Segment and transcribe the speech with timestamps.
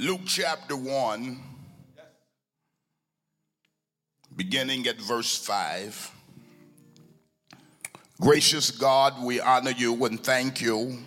[0.00, 1.40] Luke chapter 1,
[4.36, 6.12] beginning at verse 5.
[8.20, 10.98] Gracious God, we honor you and thank you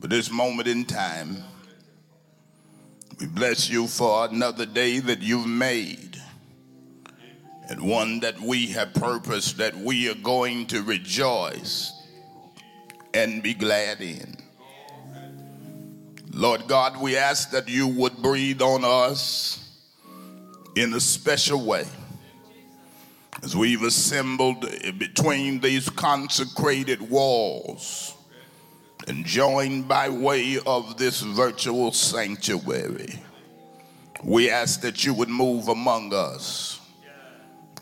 [0.00, 1.36] for this moment in time.
[3.20, 6.20] We bless you for another day that you've made
[7.68, 11.92] and one that we have purposed that we are going to rejoice
[13.14, 14.49] and be glad in.
[16.32, 19.68] Lord God, we ask that you would breathe on us
[20.76, 21.84] in a special way
[23.42, 24.60] as we've assembled
[24.98, 28.14] between these consecrated walls
[29.08, 33.20] and joined by way of this virtual sanctuary.
[34.22, 36.78] We ask that you would move among us.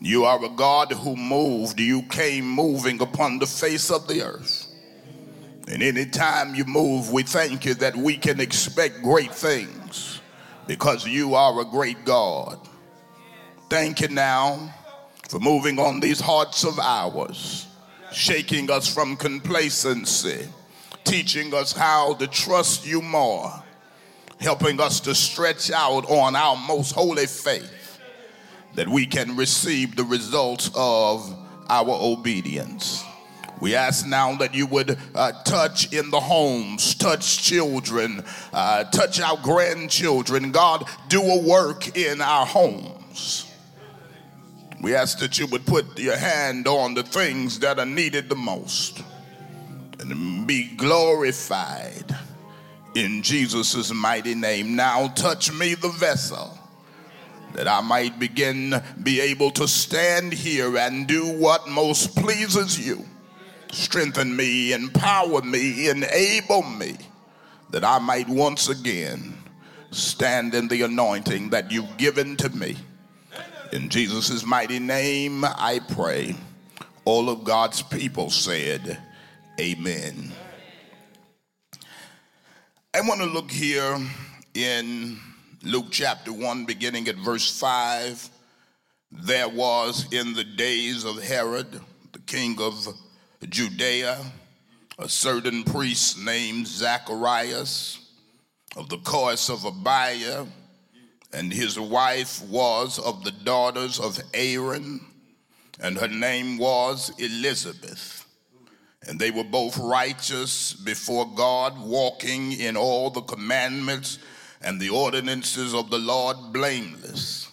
[0.01, 1.79] You are a God who moved.
[1.79, 4.68] You came moving upon the face of the earth.
[5.69, 10.19] And anytime you move, we thank you that we can expect great things
[10.65, 12.59] because you are a great God.
[13.69, 14.73] Thank you now
[15.29, 17.67] for moving on these hearts of ours,
[18.11, 20.47] shaking us from complacency,
[21.03, 23.53] teaching us how to trust you more,
[24.39, 27.99] helping us to stretch out on our most holy faith
[28.73, 31.31] that we can receive the results of
[31.69, 33.03] our obedience.
[33.59, 39.19] We ask now that you would uh, touch in the homes, touch children, uh, touch
[39.19, 40.51] our grandchildren.
[40.51, 43.45] God, do a work in our homes.
[44.81, 48.35] We ask that you would put your hand on the things that are needed the
[48.35, 49.03] most
[49.99, 52.15] and be glorified
[52.95, 54.77] in Jesus' mighty name.
[54.77, 56.57] Now touch me, the vessel,
[57.53, 63.03] that I might begin be able to stand here and do what most pleases you.
[63.71, 66.97] Strengthen me, empower me, enable me,
[67.69, 69.37] that I might once again
[69.91, 72.77] stand in the anointing that you've given to me.
[73.71, 76.35] In Jesus' mighty name, I pray.
[77.05, 78.97] All of God's people said,
[79.59, 80.31] Amen.
[82.93, 83.99] I want to look here
[84.55, 85.19] in
[85.63, 88.29] Luke chapter 1, beginning at verse 5.
[89.11, 91.79] There was in the days of Herod,
[92.13, 92.87] the king of
[93.47, 94.19] Judea,
[94.97, 97.99] a certain priest named Zacharias
[98.75, 100.47] of the course of Abia
[101.31, 104.99] and his wife was of the daughters of Aaron,
[105.79, 108.25] and her name was Elizabeth.
[109.07, 114.19] And they were both righteous before God, walking in all the commandments
[114.61, 117.49] and the ordinances of the Lord blameless.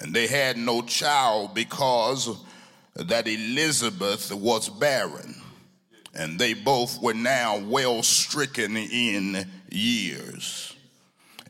[0.00, 2.34] And they had no child because
[2.94, 5.34] that Elizabeth was barren,
[6.14, 10.74] and they both were now well stricken in years.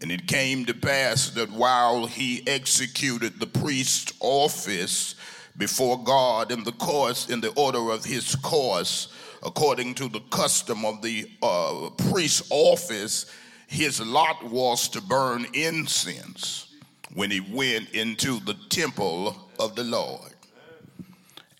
[0.03, 5.15] And it came to pass that while he executed the priest's office
[5.59, 9.09] before God in the course, in the order of his course,
[9.45, 13.27] according to the custom of the uh, priest's office,
[13.67, 16.75] his lot was to burn incense
[17.15, 20.30] when he went into the temple of the Lord.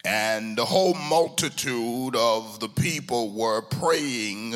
[0.05, 4.55] And the whole multitude of the people were praying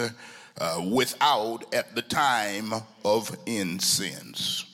[0.59, 2.73] uh, without at the time
[3.05, 4.65] of incense.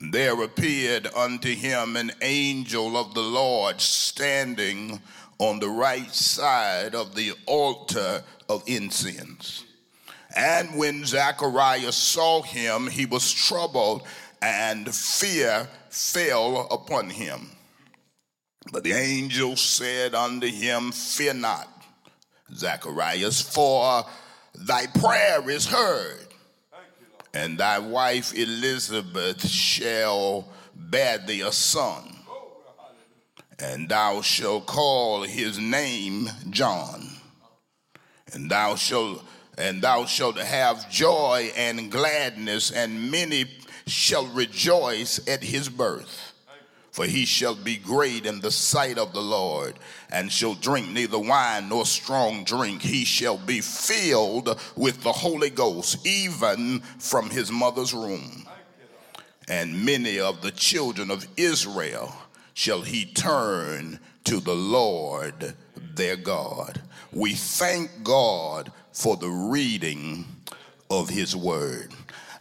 [0.00, 5.00] There appeared unto him an angel of the Lord standing
[5.38, 9.64] on the right side of the altar of incense.
[10.34, 14.02] And when Zacharias saw him, he was troubled,
[14.40, 17.50] and fear fell upon him.
[18.70, 21.68] But the angel said unto him, Fear not,
[22.54, 24.04] Zacharias, for
[24.54, 26.28] thy prayer is heard,
[27.34, 30.46] and thy wife Elizabeth shall
[30.76, 32.16] bear thee a son,
[33.58, 37.08] and thou shalt call his name John,
[38.32, 39.24] and thou shalt
[39.58, 43.44] and thou shalt have joy and gladness, and many
[43.86, 46.31] shall rejoice at his birth
[46.92, 49.78] for he shall be great in the sight of the Lord,
[50.10, 52.82] and shall drink neither wine nor strong drink.
[52.82, 58.46] He shall be filled with the Holy Ghost, even from his mother's womb.
[59.48, 62.14] And many of the children of Israel
[62.52, 65.54] shall he turn to the Lord
[65.94, 66.82] their God.
[67.10, 70.26] We thank God for the reading
[70.90, 71.90] of his word.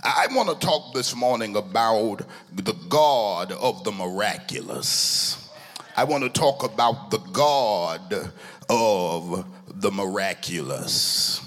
[0.03, 2.21] I want to talk this morning about
[2.51, 5.47] the God of the miraculous.
[5.95, 8.31] I want to talk about the God
[8.67, 11.39] of the miraculous.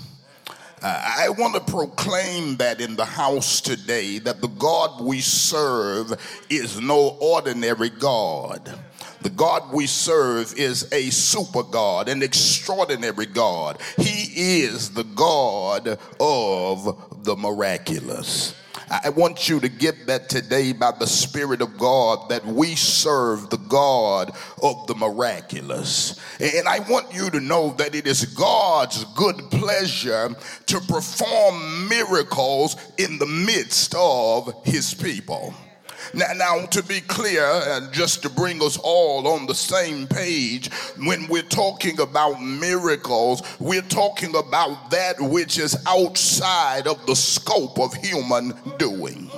[0.81, 6.13] Uh, I want to proclaim that in the house today that the God we serve
[6.49, 8.79] is no ordinary God.
[9.25, 13.81] The God we serve is a super God, an extraordinary God.
[13.97, 18.55] He is the God of the miraculous.
[18.91, 23.49] I want you to get that today by the Spirit of God that we serve
[23.49, 24.31] the God
[24.63, 26.21] of the miraculous.
[26.39, 30.37] And I want you to know that it is God's good pleasure
[30.67, 35.55] to perform miracles in the midst of his people.
[36.13, 40.73] Now, now, to be clear, and just to bring us all on the same page,
[40.99, 47.79] when we're talking about miracles, we're talking about that which is outside of the scope
[47.79, 49.31] of human doing.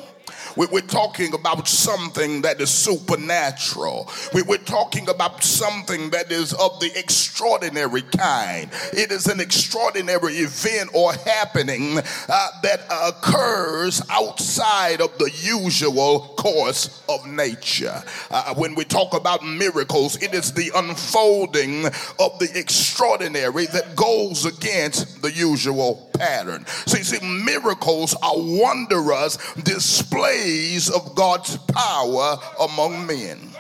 [0.57, 4.11] We're talking about something that is supernatural.
[4.33, 8.71] We're talking about something that is of the extraordinary kind.
[8.93, 17.03] It is an extraordinary event or happening uh, that occurs outside of the usual course
[17.09, 18.03] of nature.
[18.31, 24.47] Uh, when we talk about miracles, it is the unfolding of the extraordinary that goes
[24.47, 26.67] against the usual pattern.
[26.87, 33.51] See, see, miracles are wondrous displays of God's power among men.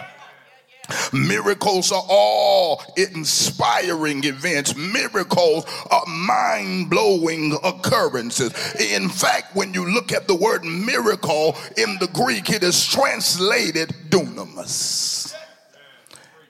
[1.12, 4.76] Miracles are all inspiring events.
[4.76, 8.52] Miracles are mind blowing occurrences.
[8.80, 13.94] In fact, when you look at the word miracle in the Greek, it is translated
[14.10, 15.34] dunamis.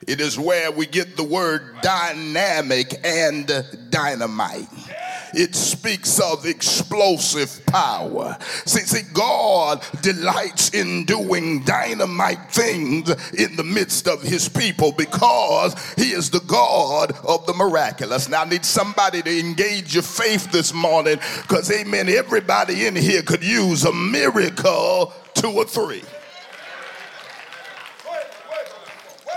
[0.07, 4.69] It is where we get the word dynamic and dynamite
[5.33, 8.37] it speaks of explosive power.
[8.65, 15.75] See, see, God delights in doing dynamite things in the midst of his people because
[15.95, 18.29] he is the God of the miraculous.
[18.29, 23.21] Now, I need somebody to engage your faith this morning because, amen, everybody in here
[23.21, 26.03] could use a miracle, two or three.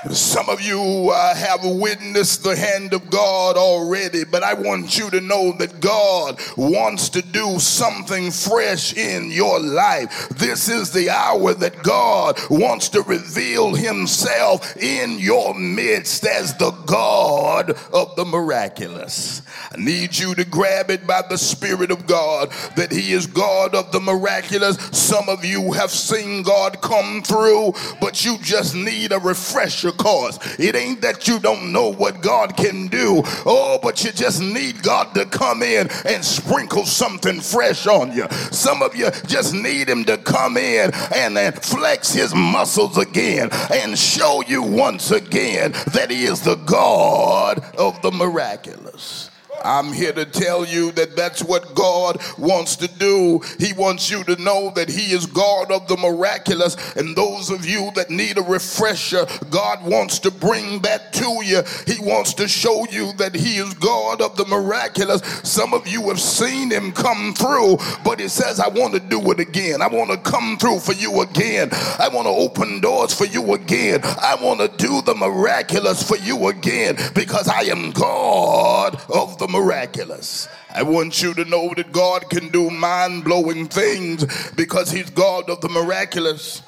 [0.09, 5.11] Some of you uh, have witnessed the hand of God already, but I want you
[5.11, 10.31] to know that God wants to do something fresh in your life.
[10.31, 16.71] This is the hour that God wants to reveal Himself in your midst as the
[16.87, 19.43] God of the miraculous.
[19.71, 23.75] I need you to grab it by the Spirit of God that He is God
[23.75, 24.77] of the miraculous.
[24.97, 30.39] Some of you have seen God come through, but you just need a refresher course.
[30.59, 34.83] It ain't that you don't know what God can do, oh, but you just need
[34.83, 38.29] God to come in and sprinkle something fresh on you.
[38.51, 43.51] Some of you just need Him to come in and then flex His muscles again
[43.73, 49.30] and show you once again that He is the God of the miraculous.
[49.65, 53.41] I'm here to tell you that that's what God wants to do.
[53.59, 56.77] He wants you to know that He is God of the miraculous.
[56.97, 61.63] And those of you that need a refresher, God wants to bring that to you.
[61.87, 65.23] He wants to show you that He is God of the miraculous.
[65.45, 69.31] Some of you have seen Him come through, but He says, I want to do
[69.31, 69.83] it again.
[69.83, 71.71] I want to come through for you again.
[71.73, 74.01] I want to open doors for you again.
[74.03, 79.49] I want to do the miraculous for you again because I am God of the
[79.51, 80.49] miraculous.
[80.75, 85.51] I want you to know that God can do mind blowing things because He's God
[85.51, 86.63] of the miraculous.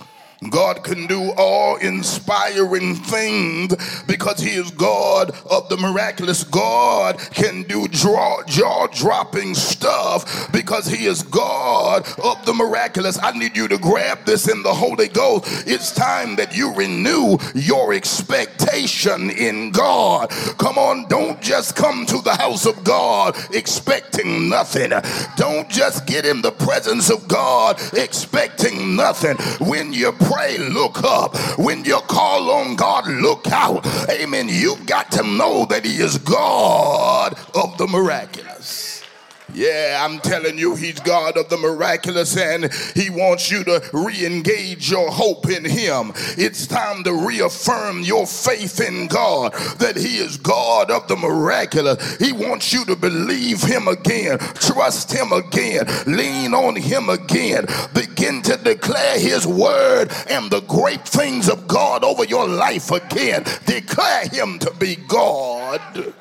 [0.50, 3.74] God can do all inspiring things
[4.06, 6.44] because He is God of the miraculous.
[6.44, 8.42] God can do jaw
[8.88, 13.18] dropping stuff because He is God of the miraculous.
[13.22, 15.66] I need you to grab this in the Holy Ghost.
[15.66, 20.30] It's time that you renew your expectation in God.
[20.58, 24.90] Come on, don't just come to the house of God expecting nothing.
[25.36, 29.36] Don't just get in the presence of God expecting nothing.
[29.66, 30.31] When you pray,
[30.72, 31.36] look up.
[31.58, 33.86] When you call on God, look out.
[34.10, 34.48] Amen.
[34.48, 38.91] You've got to know that He is God of the miraculous.
[39.54, 44.24] Yeah, I'm telling you, he's God of the miraculous and he wants you to re
[44.24, 46.12] engage your hope in him.
[46.38, 52.16] It's time to reaffirm your faith in God that he is God of the miraculous.
[52.16, 58.40] He wants you to believe him again, trust him again, lean on him again, begin
[58.42, 63.44] to declare his word and the great things of God over your life again.
[63.66, 66.14] Declare him to be God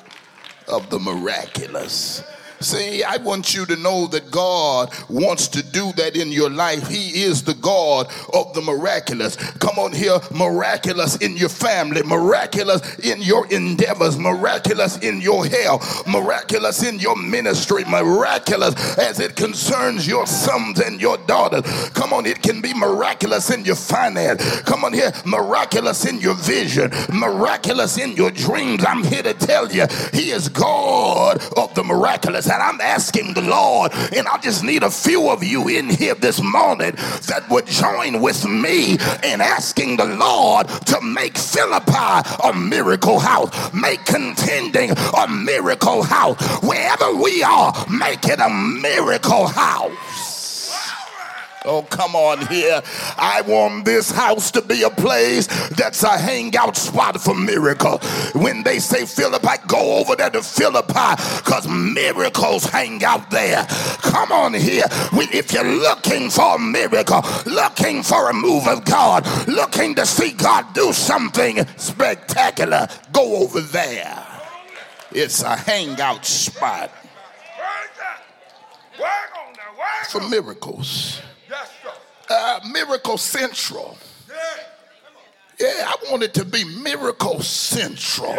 [0.68, 2.22] of the miraculous.
[2.62, 6.86] See, I want you to know that God wants to do that in your life.
[6.86, 9.34] He is the God of the miraculous.
[9.34, 16.06] Come on here, miraculous in your family, miraculous in your endeavors, miraculous in your health,
[16.06, 21.64] miraculous in your ministry, miraculous as it concerns your sons and your daughters.
[21.90, 24.60] Come on, it can be miraculous in your finance.
[24.62, 28.84] Come on here, miraculous in your vision, miraculous in your dreams.
[28.86, 32.51] I'm here to tell you, He is God of the miraculous.
[32.60, 36.42] I'm asking the Lord, and I just need a few of you in here this
[36.42, 36.92] morning
[37.28, 38.92] that would join with me
[39.24, 46.40] in asking the Lord to make Philippi a miracle house, make contending a miracle house.
[46.62, 49.92] Wherever we are, make it a miracle house.
[51.64, 52.82] Oh, come on here.
[53.16, 57.98] I want this house to be a place that's a hangout spot for miracle.
[58.34, 63.64] When they say Philippi, go over there to Philippi because miracles hang out there.
[64.02, 64.84] Come on here.
[65.12, 70.32] If you're looking for a miracle, looking for a move of God, looking to see
[70.32, 74.26] God do something spectacular, go over there.
[75.12, 76.90] It's a hangout spot
[80.08, 81.22] for miracles
[82.70, 83.96] Miracle Central.
[85.58, 88.36] Yeah, I want it to be Miracle Central.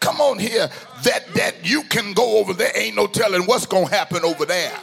[0.00, 0.70] Come on here.
[1.02, 2.72] That that you can go over there.
[2.74, 4.78] Ain't no telling what's gonna happen over there.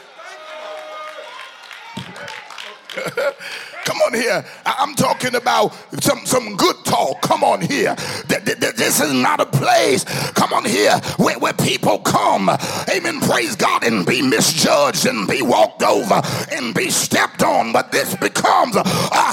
[3.87, 4.43] Come on here.
[4.65, 7.21] I'm talking about some, some good talk.
[7.21, 7.95] Come on here.
[8.27, 10.03] This is not a place,
[10.33, 15.41] come on here, where, where people come, amen, praise God, and be misjudged and be
[15.41, 17.71] walked over and be stepped on.
[17.71, 18.83] But this becomes a,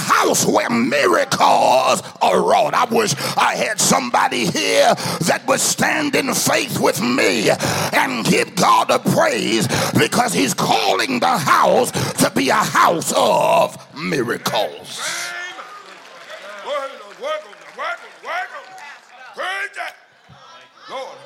[0.05, 2.75] house where miracles are wrought.
[2.75, 4.95] I wish I had somebody here
[5.27, 7.51] that would stand in faith with me
[7.93, 11.91] and give God a praise because he's calling the house
[12.23, 14.44] to be a house of miracles.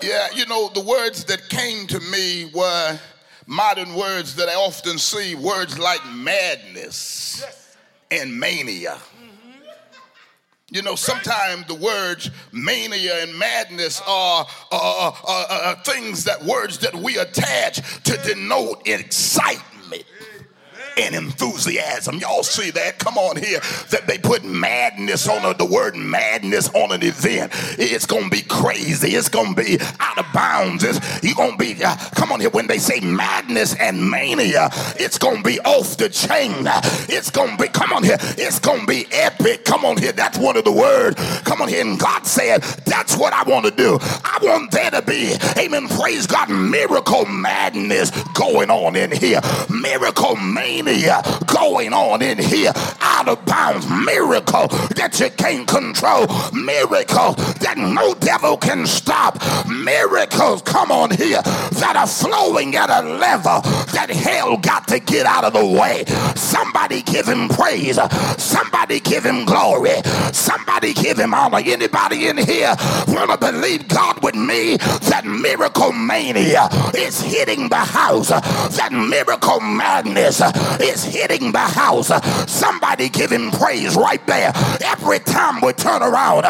[0.02, 2.98] Yeah, you know, the words that came to me were
[3.46, 7.44] modern words that I often see words like madness
[8.10, 8.98] and mania.
[10.70, 16.78] You know, sometimes the words mania and madness are, are, are, are, things that words
[16.78, 20.04] that we attach to denote excitement
[20.98, 22.18] and enthusiasm.
[22.18, 22.98] Y'all see that?
[22.98, 23.60] Come on here.
[23.90, 27.52] That they put madness on a, the word madness on an event.
[27.78, 29.10] It's going to be crazy.
[29.14, 30.84] It's going to be out of bounds.
[30.84, 34.68] It's, you're going to be, uh, come on here, when they say madness and mania,
[34.96, 36.52] it's going to be off the chain.
[37.08, 39.64] It's going to be, come on here, it's going to be epic.
[39.64, 40.12] Come on here.
[40.12, 41.16] That's one of the words.
[41.42, 41.82] Come on here.
[41.82, 43.98] And God said, that's what I want to do.
[44.00, 49.40] I want there to be, amen, praise God, miracle madness going on in here.
[49.70, 52.72] Miracle mania Uh, going on in here.
[53.02, 56.26] Out of bounds miracle that you can't control.
[56.52, 59.36] Miracle that no devil can stop.
[59.68, 63.60] Miracles, come on here, that are flowing at a level
[63.92, 66.04] that hell got to get out of the way.
[66.36, 67.98] Somebody give him praise.
[68.38, 70.00] Somebody give him glory.
[70.32, 71.58] Somebody give him honor.
[71.58, 72.74] Anybody in here
[73.08, 74.78] want to believe God with me
[75.10, 78.28] that miracle mania is hitting the house?
[78.28, 80.40] That miracle madness
[80.80, 82.10] is hitting the house.
[82.50, 84.52] Somebody give him praise right there.
[84.84, 86.46] Every time we turn around,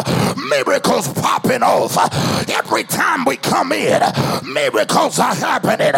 [0.49, 1.97] miracles popping off.
[2.49, 4.01] Every time we come in,
[4.53, 5.93] miracles are happening.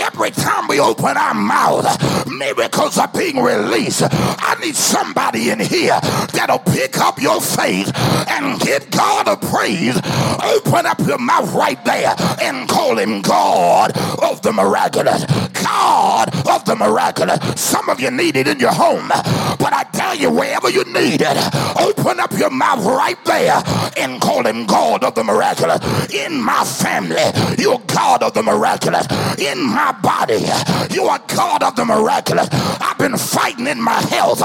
[0.00, 1.86] Every time we open our mouth,
[2.26, 4.02] miracles are being released.
[4.10, 5.98] I need somebody in here
[6.32, 7.92] that'll pick up your faith
[8.28, 9.96] and give God a praise.
[10.42, 15.24] Open up your mouth right there and call him God of the miraculous.
[15.52, 17.38] God of the miraculous.
[17.62, 21.22] Some of you need it in your home, but I tell you, wherever you need
[21.22, 21.36] it,
[21.80, 23.62] open up your mouth right there
[23.96, 25.78] and call him God of the miraculous.
[26.12, 27.22] In my family,
[27.58, 29.06] you're God of the miraculous.
[29.38, 30.44] In my body,
[30.92, 32.48] you are God of the miraculous.
[32.50, 34.40] I've been fighting in my health,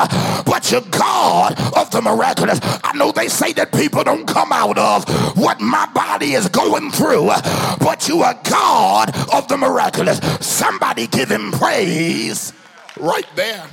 [0.45, 2.59] but you're God of the miraculous.
[2.83, 6.91] I know they say that people don't come out of what my body is going
[6.91, 7.31] through,
[7.79, 10.19] but you are God of the miraculous.
[10.39, 12.53] Somebody give him praise
[12.99, 13.65] right there.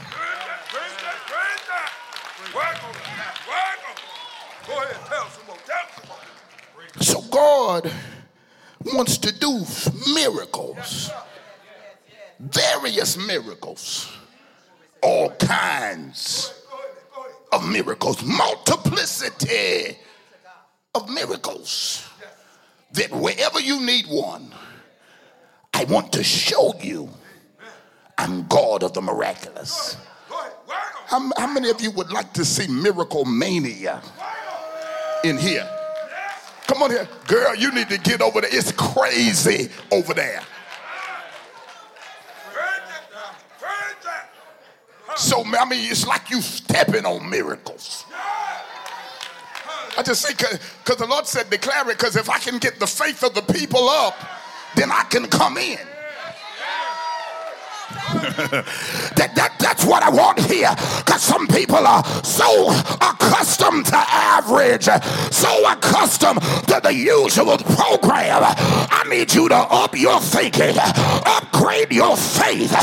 [7.00, 7.90] So God
[8.85, 9.64] wants to do
[10.14, 11.11] miracles,
[12.38, 14.11] various miracles,
[15.02, 16.54] all kinds
[17.52, 19.99] of miracles, multiplicity
[20.95, 22.09] of miracles.
[22.93, 24.54] That wherever you need one,
[25.73, 27.11] I want to show you
[28.18, 29.97] I'm God of the miraculous.
[31.06, 34.02] How, many of you would like to see miracle mania
[35.23, 35.68] in here?
[36.66, 37.06] Come on here.
[37.26, 38.50] Girl, you need to get over there.
[38.52, 40.42] It's crazy over there.
[45.16, 48.04] So, I mean, it's like you stepping on miracles.
[49.97, 52.87] I just say, because the Lord said, declare it, because if I can get the
[52.87, 54.16] faith of the people up,
[54.75, 55.78] then I can come in.
[59.17, 60.71] that, that, that's what I want here.
[60.99, 62.71] Because some people are so
[63.01, 64.89] accustomed to average,
[65.33, 68.43] so accustomed to the usual program.
[68.45, 72.75] I need you to up your thinking, upgrade your faith,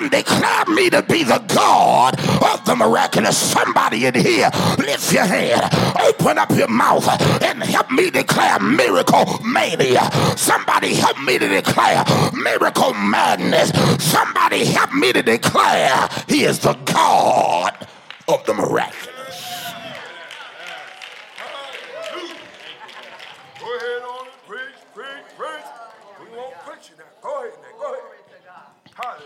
[0.00, 3.36] and declare me to be the God of the miraculous.
[3.36, 5.62] Somebody in here, lift your hand,
[6.02, 7.08] open up your mouth,
[7.42, 10.10] and help me declare miracle mania.
[10.36, 13.70] Somebody help me to declare miracle madness.
[14.02, 17.86] Somebody Somebody help me to declare he is the God
[18.26, 19.46] of the miraculous.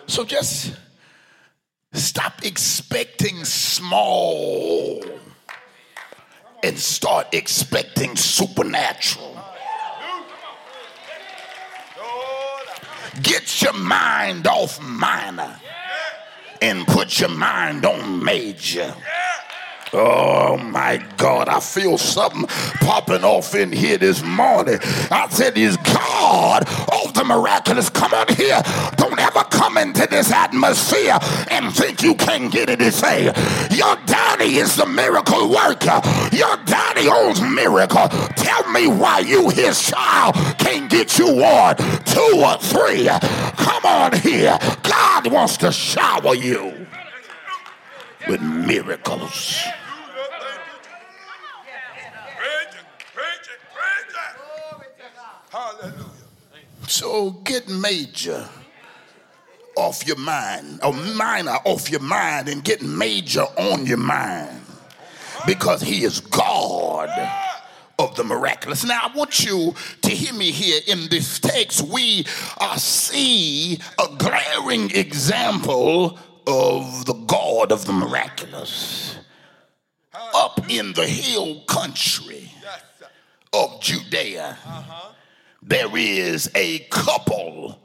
[0.07, 0.75] So just
[1.95, 5.03] stop expecting small
[6.63, 9.34] and start expecting supernatural.
[13.23, 15.61] Get your mind off minor
[16.61, 18.95] and put your mind on major.
[19.97, 22.47] Oh my God, I feel something
[22.81, 24.79] popping off in here this morning.
[24.83, 27.91] I said, Is God of the miraculous?
[27.91, 28.61] Come on here.
[28.97, 31.17] Don't ever come into this atmosphere
[31.49, 33.27] and think you can get anything.
[33.71, 33.97] Your
[34.57, 36.01] is the miracle worker.
[36.33, 38.09] Your daddy owns miracle.
[38.37, 43.09] Tell me why you, his child, can't get you one, two, or three.
[43.57, 44.59] Come on here.
[44.83, 46.87] God wants to shower you
[48.29, 49.63] with miracles.
[56.87, 58.49] So get major
[59.77, 64.61] off your mind, or minor off your mind, and get major on your mind
[65.47, 67.11] because He is God
[67.99, 68.85] of the miraculous.
[68.85, 71.83] Now, I want you to hear me here in this text.
[71.83, 72.27] We
[72.59, 79.17] uh, see a glaring example of the God of the miraculous
[80.35, 82.51] up in the hill country
[83.53, 84.59] of Judea.
[85.63, 87.81] There is a couple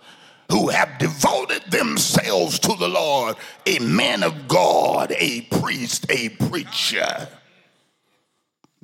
[0.52, 3.36] who have devoted themselves to the Lord,
[3.66, 7.28] a man of God, a priest, a preacher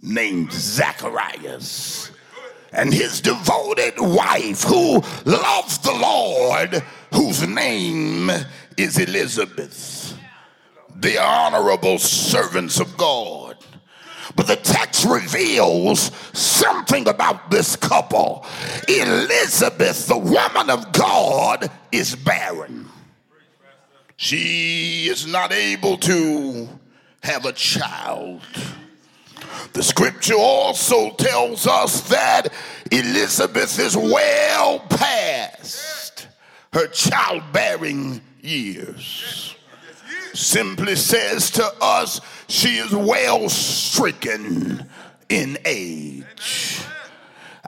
[0.02, 2.12] named Zacharias,
[2.72, 8.30] and his devoted wife who loves the Lord, whose name
[8.78, 10.18] is Elizabeth.
[10.98, 13.55] The honorable servants of God.
[14.36, 18.46] But the text reveals something about this couple.
[18.88, 22.90] Elizabeth, the woman of God, is barren.
[24.18, 26.68] She is not able to
[27.24, 28.42] have a child.
[29.74, 32.50] The scripture also tells us that
[32.92, 36.28] Elizabeth is well past
[36.74, 39.56] her childbearing years.
[40.34, 44.86] Simply says to us, she is well stricken
[45.30, 46.82] in age.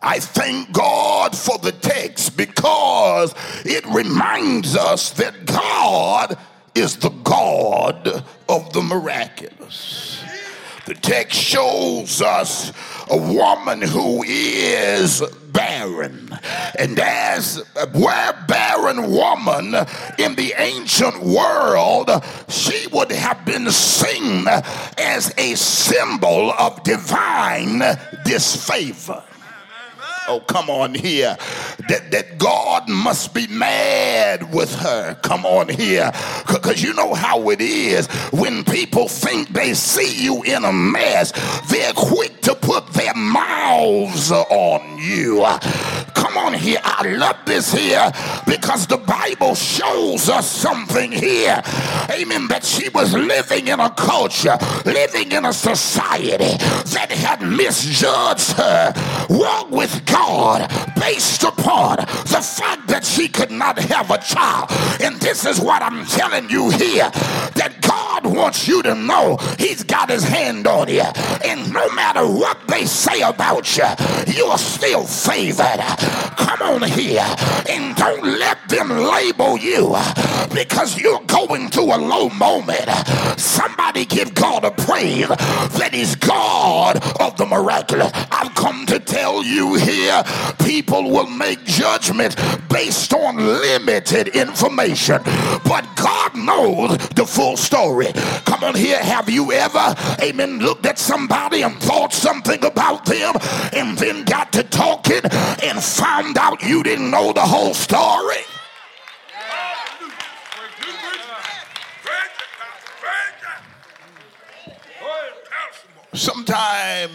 [0.02, 3.34] I thank God for the text because
[3.66, 6.38] it reminds us that God
[6.76, 10.07] is the God of the miraculous.
[10.88, 12.72] The text shows us
[13.10, 15.22] a woman who is
[15.52, 16.30] barren.
[16.80, 17.86] And as a
[18.48, 19.76] barren woman
[20.18, 22.10] in the ancient world,
[22.48, 24.46] she would have been seen
[24.98, 27.82] as a symbol of divine
[28.24, 29.26] disfavor.
[30.30, 31.38] Oh, come on here.
[31.88, 35.16] That, that God must be mad with her.
[35.24, 36.12] Come on here.
[36.48, 41.32] Because you know how it is when people think they see you in a mess,
[41.70, 45.46] they're quick to put their mouths on you.
[46.18, 46.80] Come on here.
[46.84, 48.12] I love this here
[48.48, 51.62] because the Bible shows us something here.
[52.10, 52.48] Amen.
[52.48, 56.58] That she was living in a culture, living in a society
[56.96, 58.94] that had misjudged her.
[59.30, 60.68] Walk with God
[61.00, 64.72] based upon the fact that she could not have a child.
[65.00, 67.12] And this is what I'm telling you here
[67.54, 67.77] that
[68.38, 71.02] wants you to know he's got his hand on you.
[71.44, 73.86] And no matter what they say about you,
[74.28, 75.82] you are still favored.
[76.38, 77.26] Come on here
[77.70, 79.96] and don't let them label you
[80.54, 82.88] because you're going through a low moment.
[83.40, 88.12] Somebody give God a praise that He's God of the miraculous.
[88.32, 90.24] I've come to tell you here
[90.64, 92.36] people will make judgment
[92.70, 95.22] based on limited information,
[95.64, 98.08] but God knows the full story.
[98.46, 103.36] Come on here, have you ever, amen, looked at somebody and thought something about them
[103.74, 105.22] and then got to talking
[105.64, 108.44] and found out you didn't know the whole story?
[116.14, 117.14] Sometimes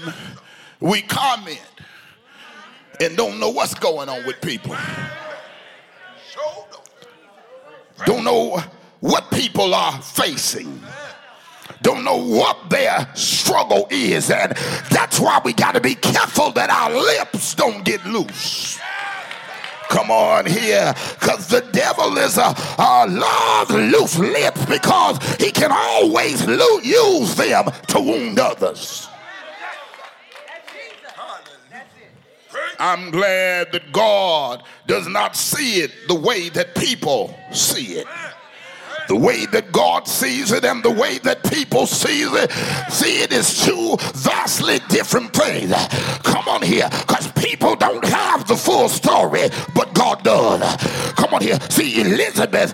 [0.78, 1.60] we comment
[3.00, 4.76] and don't know what's going on with people.
[8.06, 8.62] Don't know
[9.00, 10.80] what people are facing.
[11.82, 14.30] Don't know what their struggle is.
[14.30, 14.52] And
[14.90, 18.80] that's why we got to be careful that our lips don't get loose.
[19.88, 25.70] Come on here, because the devil is a, a love loose lips because he can
[25.70, 29.08] always lo- use them to wound others.
[32.78, 38.06] I'm glad that God does not see it the way that people see it
[39.12, 42.50] the way that God sees it and the way that people see it,
[42.90, 45.70] see it is two vastly different things.
[46.22, 50.62] Come on here, because people don't have the full story, but God does.
[51.12, 51.58] Come on here.
[51.68, 52.72] See, Elizabeth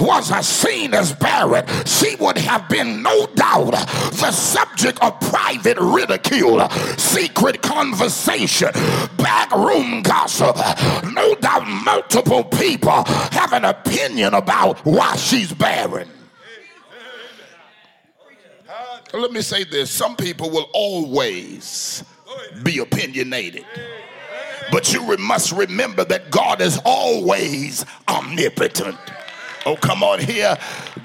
[0.00, 1.64] was as seen as barren.
[1.86, 3.74] She would have been no doubt
[4.18, 8.70] the subject of private ridicule, secret conversation,
[9.16, 10.56] backroom gossip.
[11.12, 16.08] No multiple people have an opinion about why she's barren.
[19.12, 22.02] Let me say this some people will always
[22.62, 23.64] be opinionated.
[24.72, 28.98] But you must remember that God is always omnipotent.
[29.66, 30.56] Oh, come on here.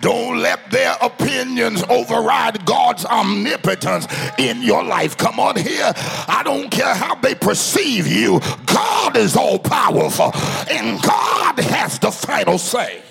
[0.02, 5.18] Don't let their opinions override God's omnipotence in your life.
[5.18, 5.92] Come on here.
[6.28, 8.40] I don't care how they perceive you.
[8.66, 10.32] God is all powerful,
[10.70, 13.02] and God has the final say.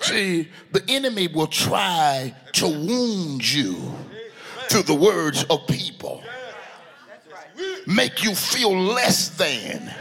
[0.00, 3.94] See, the enemy will try to wound you
[4.68, 6.22] through the words of people,
[7.86, 9.92] make you feel less than.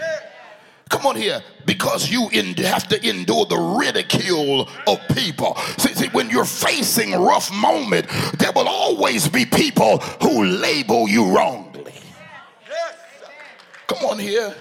[0.90, 5.56] Come on here, because you have to endure the ridicule of people.
[5.78, 8.08] See, see, when you're facing rough moment,
[8.40, 11.94] there will always be people who label you wrongly.
[13.88, 14.56] Come on here.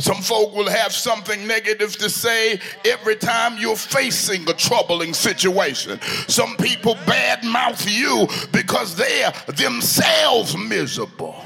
[0.00, 6.00] Some folk will have something negative to say every time you're facing a troubling situation.
[6.26, 11.44] Some people badmouth you because they're themselves miserable.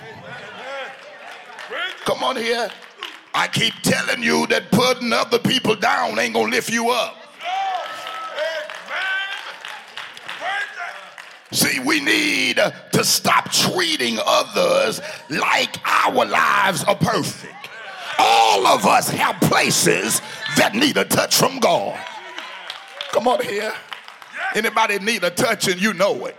[2.04, 2.70] Come on here.
[3.34, 7.16] I keep telling you that putting other people down ain't gonna lift you up.
[11.52, 17.54] See, we need to stop treating others like our lives are perfect
[18.18, 20.20] all of us have places
[20.56, 21.98] that need a touch from God.
[23.12, 23.72] Come on here.
[24.54, 26.36] Anybody need a touch and you know it.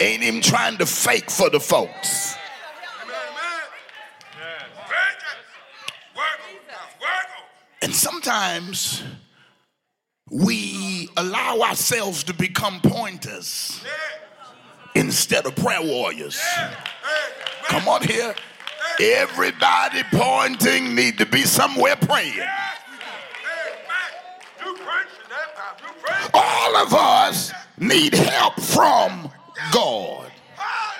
[0.00, 2.36] Ain't even trying to fake for the folks.
[7.82, 9.02] And sometimes
[10.30, 13.82] we allow ourselves to become pointers
[14.94, 16.40] instead of prayer warriors.
[17.64, 18.34] Come on here.
[19.00, 22.46] Everybody pointing need to be somewhere praying.
[26.34, 29.30] All of us need help from
[29.72, 30.31] God.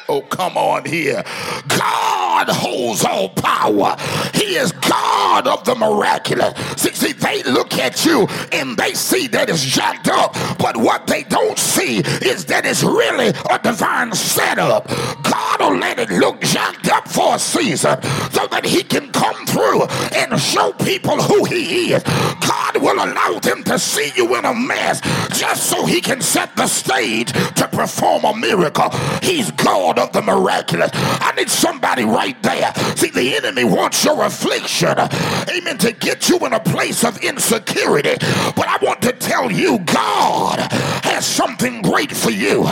[0.08, 1.22] Oh, come on here.
[1.68, 3.96] God holds all power.
[4.34, 6.58] He is God of the miraculous.
[6.80, 11.06] See, see, they look at you and they see that it's jacked up, but what
[11.06, 14.88] they don't see is that it's really a divine setup.
[15.22, 19.46] God will let it look jacked up for a season so that He can come
[19.46, 22.02] through and show people who He is.
[22.02, 25.00] God will allow them to see you in a mess
[25.38, 28.90] just so He can set the stage to perform a miracle.
[29.22, 30.90] He's God of the miraculous.
[30.94, 32.74] I need somebody right there.
[32.96, 38.16] See, the enemy wants your affliction, amen, to get you in a place of insecurity.
[38.54, 40.58] But I want to tell tell you God
[41.04, 42.64] has something great for you.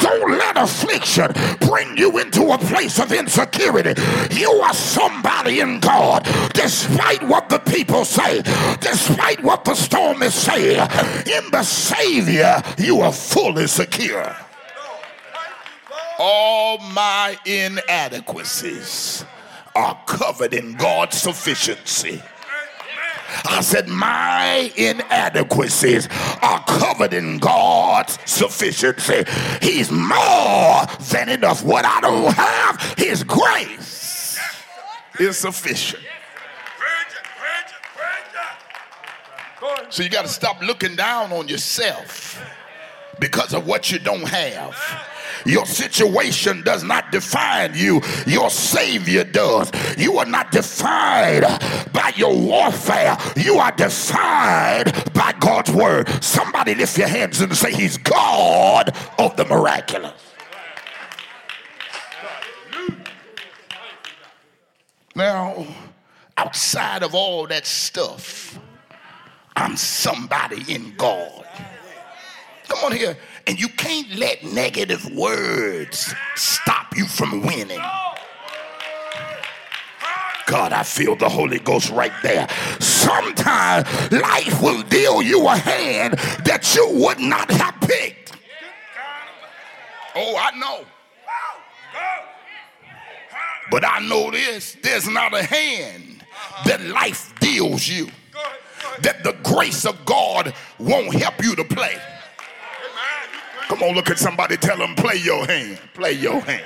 [0.00, 4.00] Don't let affliction bring you into a place of insecurity.
[4.32, 8.42] You are somebody in God, despite what the people say,
[8.80, 10.80] despite what the storm is saying.
[11.26, 14.36] In the Savior, you are fully secure.
[16.18, 19.24] All my inadequacies
[19.74, 22.22] are covered in God's sufficiency.
[23.44, 26.08] I said, My inadequacies
[26.42, 29.24] are covered in God's sufficiency.
[29.60, 31.64] He's more than enough.
[31.64, 34.38] What I don't have, His grace
[35.18, 36.02] is sufficient.
[39.90, 42.42] So you got to stop looking down on yourself
[43.20, 44.74] because of what you don't have.
[45.46, 49.70] Your situation does not define you, your Savior does.
[49.98, 51.44] You are not defined
[51.92, 56.08] by your warfare, you are defined by God's word.
[56.22, 60.32] Somebody lift your hands and say, He's God of the miraculous.
[65.14, 65.66] Now,
[66.36, 68.58] outside of all that stuff,
[69.54, 71.46] I'm somebody in God.
[72.68, 73.16] Come on here.
[73.46, 77.80] And you can't let negative words stop you from winning.
[80.46, 82.46] God, I feel the Holy Ghost right there.
[82.78, 88.36] Sometimes life will deal you a hand that you would not have picked.
[90.14, 90.84] Oh, I know.
[93.70, 96.24] But I know this there's not a hand
[96.66, 98.08] that life deals you
[99.00, 101.96] that the grace of God won't help you to play.
[103.72, 105.78] Come on, look at somebody, tell them, play your hand.
[105.94, 106.62] Play your hand.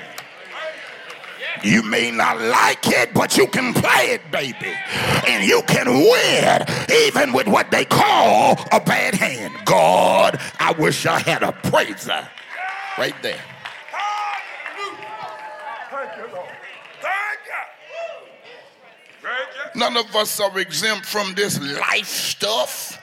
[1.63, 4.75] You may not like it, but you can play it, baby.
[5.25, 9.53] And you can win even with what they call a bad hand.
[9.63, 12.27] God, I wish I had a praiser
[12.97, 13.41] right there.
[19.75, 22.96] None of us are exempt from this life stuff.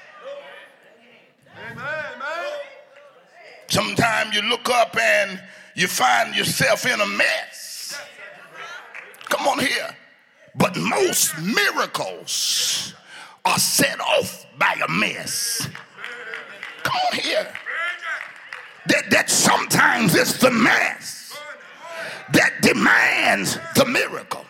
[3.74, 5.42] Sometimes you look up and
[5.74, 7.98] you find yourself in a mess.
[9.24, 9.96] Come on here.
[10.54, 12.94] But most miracles
[13.44, 15.68] are set off by a mess.
[16.84, 17.52] Come on here.
[18.86, 21.36] That, that sometimes it's the mess
[22.32, 24.43] that demands the miracle.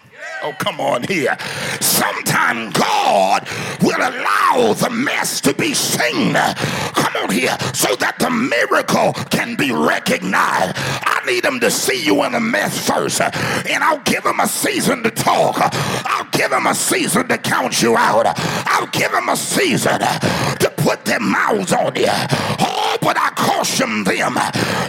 [0.46, 1.34] Oh, come on here.
[1.80, 3.48] Sometimes God
[3.80, 6.34] will allow the mess to be seen.
[6.34, 7.56] Come on here.
[7.72, 10.76] So that the miracle can be recognized.
[10.76, 13.22] I need them to see you in a mess first.
[13.22, 15.56] And I'll give them a season to talk.
[16.04, 18.26] I'll give them a season to count you out.
[18.36, 22.12] I'll give them a season to put their mouths on you.
[22.60, 24.36] Oh, but I caution them.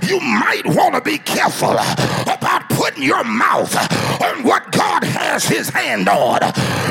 [0.04, 3.74] You might want to be careful about putting your mouth
[4.22, 6.40] on what God has his hand on.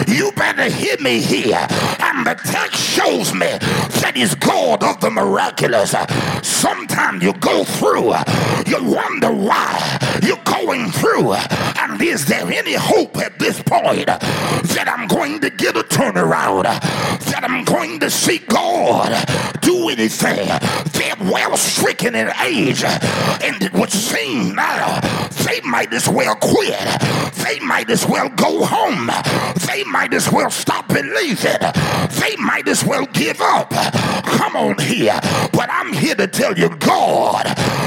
[0.09, 1.67] You better hear me here.
[2.01, 3.51] And the text shows me
[4.01, 5.95] that he's God of the miraculous.
[6.43, 8.15] Sometimes you go through,
[8.67, 11.35] you wonder why you're going through.
[11.35, 16.65] And is there any hope at this point that I'm going to get a turnaround?
[16.65, 18.94] That I'm going to see God
[19.61, 20.47] do anything?
[20.93, 22.85] They're well stricken in age.
[22.85, 25.01] And it would seem now
[25.45, 26.79] they might as well quit.
[27.45, 29.11] They might as well go home.
[29.67, 31.59] They might as well stop believing.
[32.21, 33.71] They might as well give up.
[34.25, 35.19] Come on here.
[35.53, 37.47] But I'm here to tell you God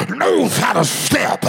[0.09, 1.43] knows how to step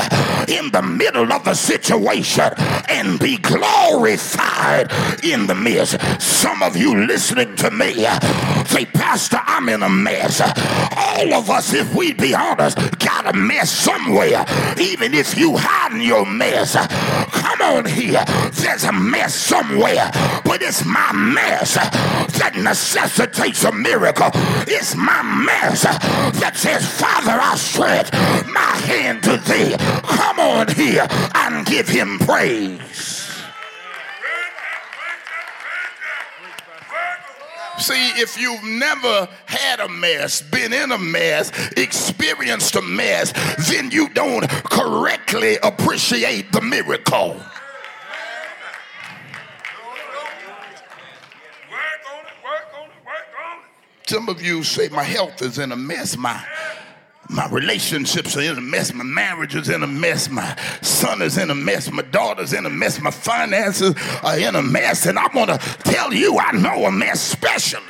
[0.48, 2.50] in the middle of the situation
[2.88, 4.90] and be glorified
[5.22, 6.00] in the midst.
[6.20, 8.04] Some of you listening to me
[8.66, 10.40] say, Pastor, I'm in a mess.
[10.40, 14.44] All of us, if we'd be honest, got a mess somewhere.
[14.78, 16.76] Even if you hide in your mess,
[17.32, 18.24] come on here.
[18.52, 20.10] There's a mess somewhere,
[20.44, 24.30] but it's my mess that necessitates a miracle.
[24.68, 28.12] It's my mess that says, Father, I stretch
[28.52, 29.74] my hand to thee.
[30.02, 33.17] Come on here and give him praise.
[37.78, 43.32] See, if you've never had a mess, been in a mess, experienced a mess,
[43.68, 47.40] then you don't correctly appreciate the miracle.
[54.06, 56.16] Some of you say my health is in a mess.
[56.16, 56.42] My
[57.30, 58.94] my relationships are in a mess.
[58.94, 60.30] My marriage is in a mess.
[60.30, 61.90] My son is in a mess.
[61.92, 63.00] My daughter's in a mess.
[63.00, 65.04] My finances are in a mess.
[65.04, 67.88] And I'm gonna tell you, I know a mess specialist.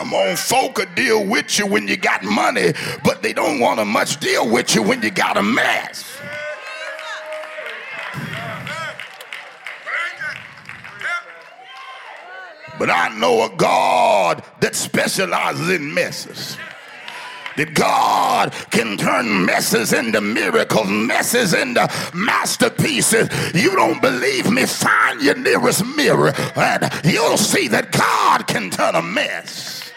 [0.00, 3.84] I'm on, folk deal with you when you got money, but they don't want to
[3.84, 6.17] much deal with you when you got a mess.
[12.78, 16.56] But I know a God that specializes in messes
[17.58, 23.28] that God can turn messes into miracles, messes into masterpieces.
[23.52, 24.64] You don't believe me?
[24.64, 29.92] Find your nearest mirror and you'll see that God can turn a mess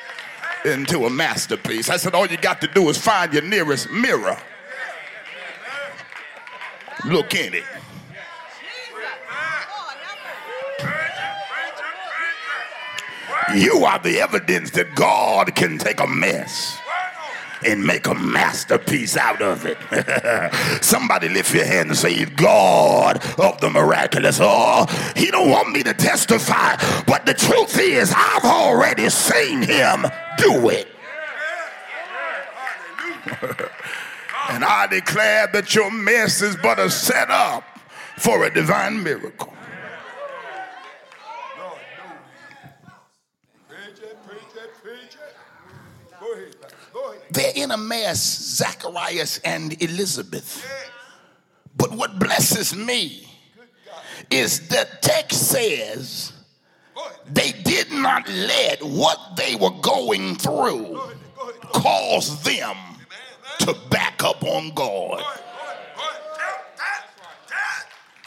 [0.65, 1.89] into a masterpiece.
[1.89, 4.37] I said, all you got to do is find your nearest mirror.
[7.05, 7.63] Look in it.
[13.55, 16.77] You are the evidence that God can take a mess
[17.65, 19.77] and make a masterpiece out of it.
[20.83, 24.39] Somebody lift your hand and say, God of the miraculous.
[24.41, 24.85] Oh,
[25.15, 30.05] he don't want me to testify, but the truth is I've already seen him
[30.37, 30.87] do it.
[34.49, 37.63] and I declare that your mess is but a setup
[38.17, 39.53] for a divine miracle.
[47.31, 48.21] They're in a mess,
[48.57, 50.65] Zacharias and Elizabeth.
[51.77, 53.27] But what blesses me
[54.29, 56.33] is the text says
[57.27, 60.99] they did not let what they were going through
[61.73, 62.75] cause them
[63.59, 65.23] to back up on God.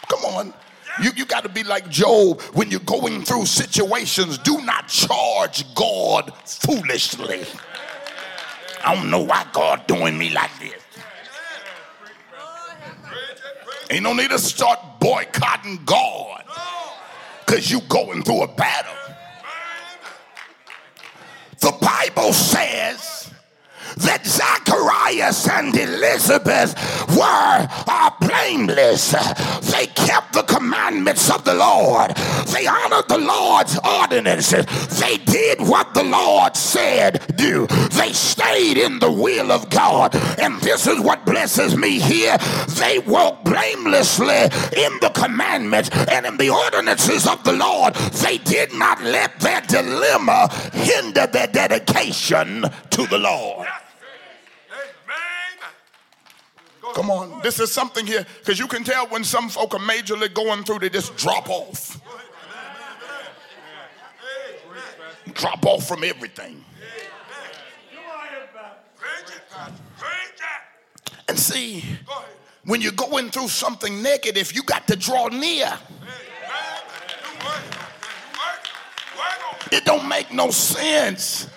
[0.09, 0.55] Come on.
[1.03, 4.39] You, you got to be like Job when you're going through situations.
[4.39, 7.45] Do not charge God foolishly.
[8.85, 10.75] I don't know why God doing me like this.
[13.91, 16.45] Ain't no need to start boycotting God
[17.45, 18.95] because you going through a battle.
[21.61, 23.24] The Bible says
[23.97, 26.75] that Zacharias and Elizabeth
[27.17, 29.13] were uh, blameless.
[29.71, 32.11] They kept the commandments of the Lord.
[32.53, 34.67] They honored the Lord's ordinances.
[34.99, 37.67] They did what the Lord said do.
[37.93, 40.15] They stayed in the will of God.
[40.39, 42.37] And this is what blesses me here.
[42.79, 44.45] They walked blamelessly
[44.77, 47.95] in the commandments and in the ordinances of the Lord.
[47.95, 53.69] They did not let their dilemma hinder their dedication to the Lord.
[56.93, 57.41] Come on.
[57.43, 60.81] This is something here because you can tell when some folk are majorly going through,
[60.81, 62.01] they just drop off.
[65.33, 66.65] Drop off from everything.
[71.29, 71.83] And see,
[72.65, 75.73] when you're going through something negative, you got to draw near.
[79.73, 81.49] It don't make no sense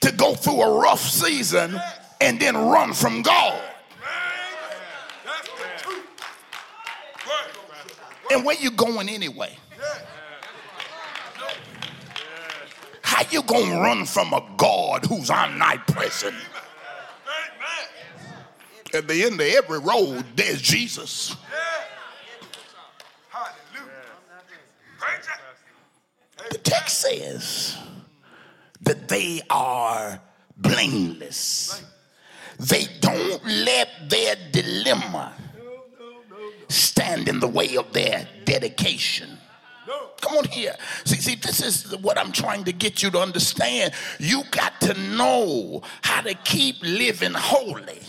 [0.00, 1.80] to go through a rough season
[2.20, 3.62] and then run from God.
[8.30, 9.56] And where you going anyway?
[13.02, 16.36] How you gonna run from a God who's omnipresent?
[18.94, 21.36] At the end of every road, there's Jesus.
[26.50, 27.76] The text says
[28.82, 30.20] that they are
[30.56, 31.82] blameless.
[32.58, 35.34] They don't let their dilemma
[36.68, 39.38] stand in the way of their dedication.
[40.20, 40.74] Come on here.
[41.04, 43.94] See, see, this is what I'm trying to get you to understand.
[44.18, 48.00] You got to know how to keep living holy,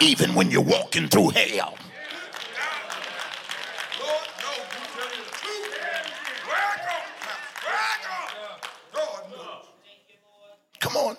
[0.00, 1.76] even when you're walking through hell.
[10.78, 11.16] Come on.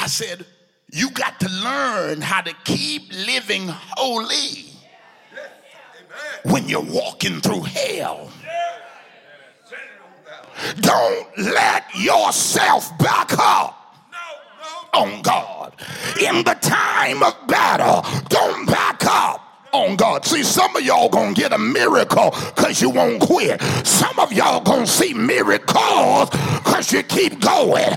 [0.00, 0.44] I said,
[0.90, 4.63] you got to learn how to keep living holy
[6.44, 8.30] when you're walking through hell.
[10.80, 13.80] Don't let yourself back up
[14.94, 15.74] on God.
[16.20, 19.40] In the time of battle, don't back up
[19.72, 20.24] on God.
[20.24, 23.60] See, some of y'all gonna get a miracle because you won't quit.
[23.84, 27.94] Some of y'all gonna see miracles because you keep going.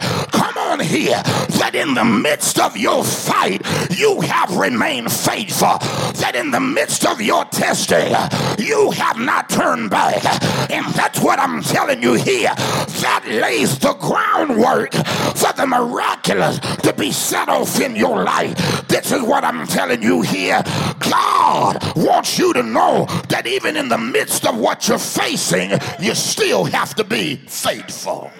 [0.75, 1.21] Here,
[1.59, 5.77] that in the midst of your fight, you have remained faithful.
[6.19, 8.13] That in the midst of your testing,
[8.59, 10.23] you have not turned back.
[10.69, 12.53] And that's what I'm telling you here.
[12.53, 18.87] That lays the groundwork for the miraculous to be set off in your life.
[18.87, 20.61] This is what I'm telling you here.
[20.99, 26.13] God wants you to know that even in the midst of what you're facing, you
[26.13, 28.31] still have to be faithful.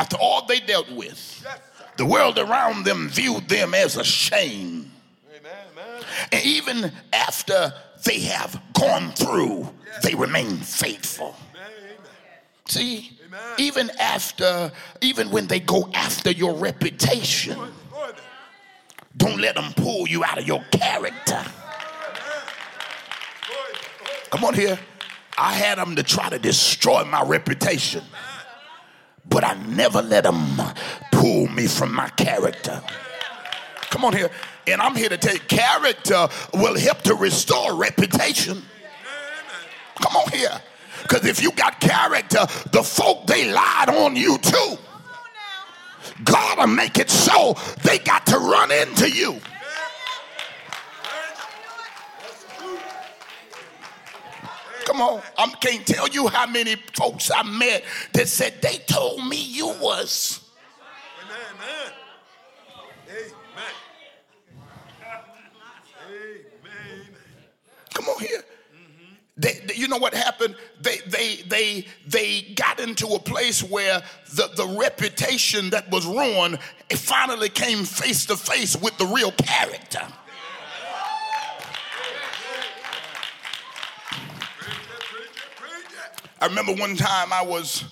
[0.00, 1.46] After all they dealt with,
[1.98, 4.90] the world around them viewed them as a shame.
[6.32, 7.74] And even after
[8.04, 9.68] they have gone through,
[10.02, 11.36] they remain faithful.
[12.66, 13.18] See,
[13.58, 14.72] even after,
[15.02, 17.58] even when they go after your reputation,
[19.18, 21.44] don't let them pull you out of your character.
[24.30, 24.78] Come on here.
[25.36, 28.02] I had them to try to destroy my reputation,
[29.28, 30.60] but I never let them
[31.12, 32.82] pull me from my character.
[33.90, 34.30] Come on here.
[34.66, 38.62] And I'm here to you, character will help to restore reputation.
[40.00, 40.60] Come on here.
[41.02, 44.76] Because if you got character, the folk they lied on you too.
[46.24, 49.40] God will make it so they got to run into you.
[55.00, 59.26] Come on, I can't tell you how many folks I met that said they told
[59.26, 60.44] me you was.
[61.24, 61.92] Amen.
[63.08, 63.24] Amen.
[66.66, 67.14] Amen.
[67.94, 68.44] Come on here.
[69.38, 70.54] They, they, you know what happened?
[70.82, 74.02] They, they, they, they got into a place where
[74.34, 76.58] the, the reputation that was ruined
[76.90, 80.06] finally came face to face with the real character.
[86.40, 87.84] I remember one time I was,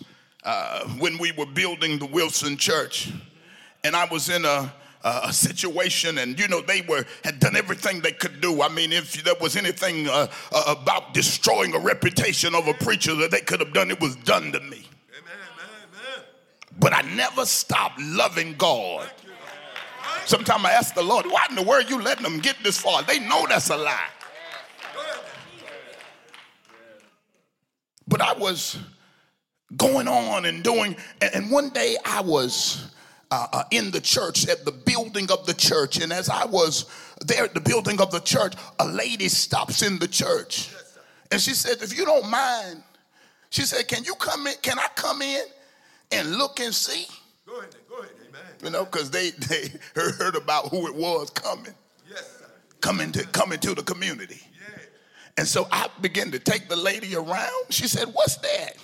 [0.42, 3.12] uh, when we were building the Wilson Church,
[3.84, 4.72] and I was in a,
[5.04, 8.62] uh, situation and you know they were had done everything they could do.
[8.62, 13.14] I mean if there was anything uh, uh, about destroying a reputation of a preacher
[13.14, 14.88] that they could have done it was done to me.
[16.80, 19.08] But i never stopped loving god.
[20.26, 23.04] Sometimes i ask the lord why in the world you letting them get this far?
[23.04, 24.08] They know that's a lie
[28.08, 28.78] but i was
[29.76, 32.90] going on and doing and one day i was
[33.30, 36.00] uh, uh, in the church, at the building of the church.
[36.00, 36.86] And as I was
[37.26, 40.70] there at the building of the church, a lady stops in the church.
[41.30, 42.82] And she said, If you don't mind,
[43.50, 44.54] she said, Can you come in?
[44.62, 45.42] Can I come in
[46.10, 47.06] and look and see?
[47.46, 48.40] Go ahead, go ahead, amen.
[48.64, 51.74] You know, because they, they heard about who it was coming.
[52.08, 52.46] Yes, sir.
[52.80, 54.40] Coming to coming to the community.
[55.38, 57.66] And so I began to take the lady around.
[57.70, 58.76] She said, What's that?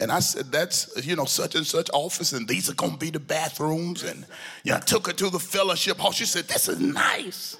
[0.00, 2.98] And I said, that's, you know, such and such office, and these are going to
[2.98, 4.04] be the bathrooms.
[4.04, 4.24] And,
[4.62, 6.12] you know, I took her to the fellowship hall.
[6.12, 7.56] She said, this is nice.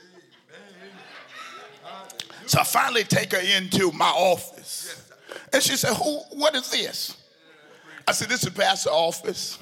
[2.46, 5.04] So I finally take her into my office.
[5.52, 7.16] And she said, who, what is this?
[8.06, 9.58] I said, this is pastor office.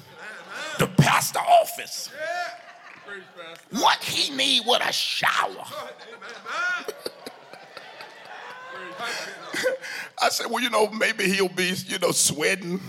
[0.77, 2.11] The pastor office.
[3.71, 5.65] What he need with a shower.
[10.21, 12.79] I said, well, you know, maybe he'll be, you know, sweating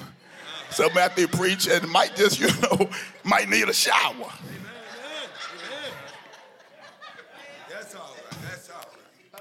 [0.71, 2.89] So after he preach and might just, you know,
[3.25, 4.33] might need a shower.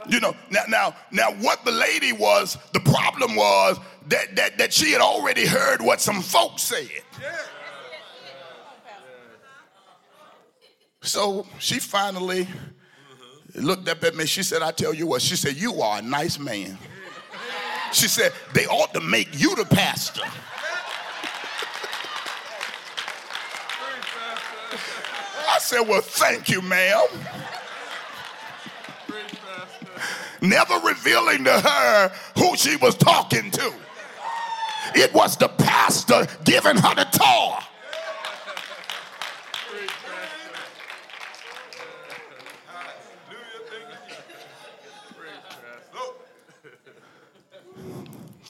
[0.09, 4.71] You know, now, now, now, what the lady was, the problem was that, that, that
[4.71, 6.87] she had already heard what some folks said.
[11.01, 12.47] So she finally
[13.63, 14.25] looked up at me.
[14.25, 16.77] She said, I tell you what, she said, You are a nice man.
[17.93, 20.21] She said, they ought to make you the pastor.
[25.49, 27.07] I said, well, thank you, ma'am.
[30.41, 33.73] Never revealing to her who she was talking to.
[34.93, 37.57] It was the pastor giving her the tour.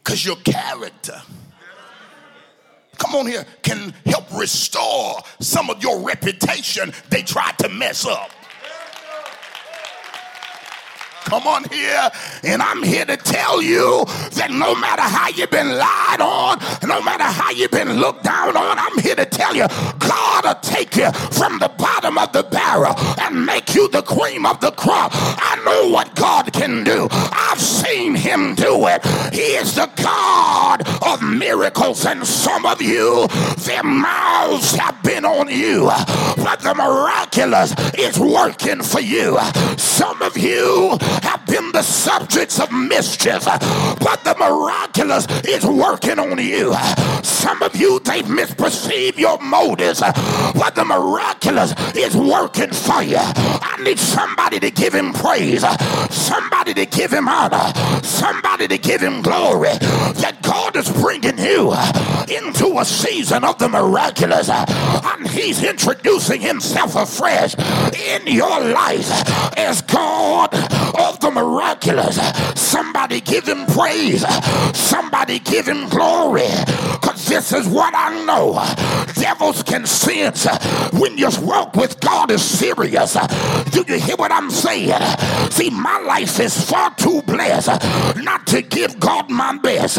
[0.08, 1.22] Because your character,
[2.98, 8.32] come on here, can help restore some of your reputation they tried to mess up.
[11.26, 12.10] Come on here.
[12.46, 14.06] And I'm here to tell you
[14.36, 18.56] that no matter how you've been lied on, no matter how you've been looked down
[18.56, 19.68] on, I'm here to tell you
[20.00, 24.46] God will take you from the bottom of the barrel and make you the cream
[24.46, 25.12] of the crop.
[25.14, 27.08] I know what God can do.
[27.12, 29.06] I've seen him do it.
[29.34, 32.06] He is the God of miracles.
[32.06, 33.28] And some of you,
[33.60, 35.86] their mouths have been on you,
[36.38, 39.38] but the miraculous is working for you.
[39.78, 46.38] Some of you have been the subjects of mischief, but the miraculous is working on
[46.38, 46.76] you.
[47.24, 53.18] Some of you, they misperceive your motives, but the miraculous is working for you.
[53.20, 55.66] I need somebody to give him praise,
[56.10, 59.78] somebody to give him honor, somebody to give him glory
[60.18, 61.74] that God is bringing you
[62.30, 67.56] into a season of the miraculous and he's introducing himself afresh
[67.96, 69.10] in your life
[69.58, 72.18] as God of the miraculous.
[72.60, 74.26] Somebody give him praise.
[74.76, 76.48] Somebody give him glory.
[76.94, 78.54] Because this is what I know.
[79.14, 80.48] Devils can sense
[80.94, 83.18] when your walk with God is serious.
[83.72, 85.00] Do you hear what I'm saying?
[85.52, 87.68] See, my life is far too blessed
[88.24, 89.98] not to give God my best.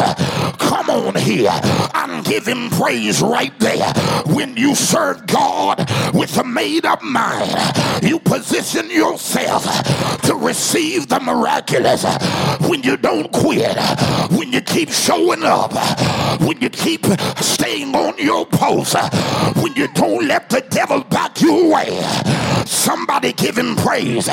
[0.59, 1.51] Come on here
[1.93, 3.91] and give him praise right there.
[4.27, 5.79] When you serve God
[6.13, 7.55] with a made up mind,
[8.03, 9.63] you position yourself
[10.23, 12.03] to receive the miraculous.
[12.67, 13.77] When you don't quit,
[14.31, 15.73] when you keep showing up,
[16.41, 17.05] when you keep
[17.39, 18.95] staying on your post,
[19.61, 22.01] when you don't let the devil back you away,
[22.65, 24.29] somebody give him praise,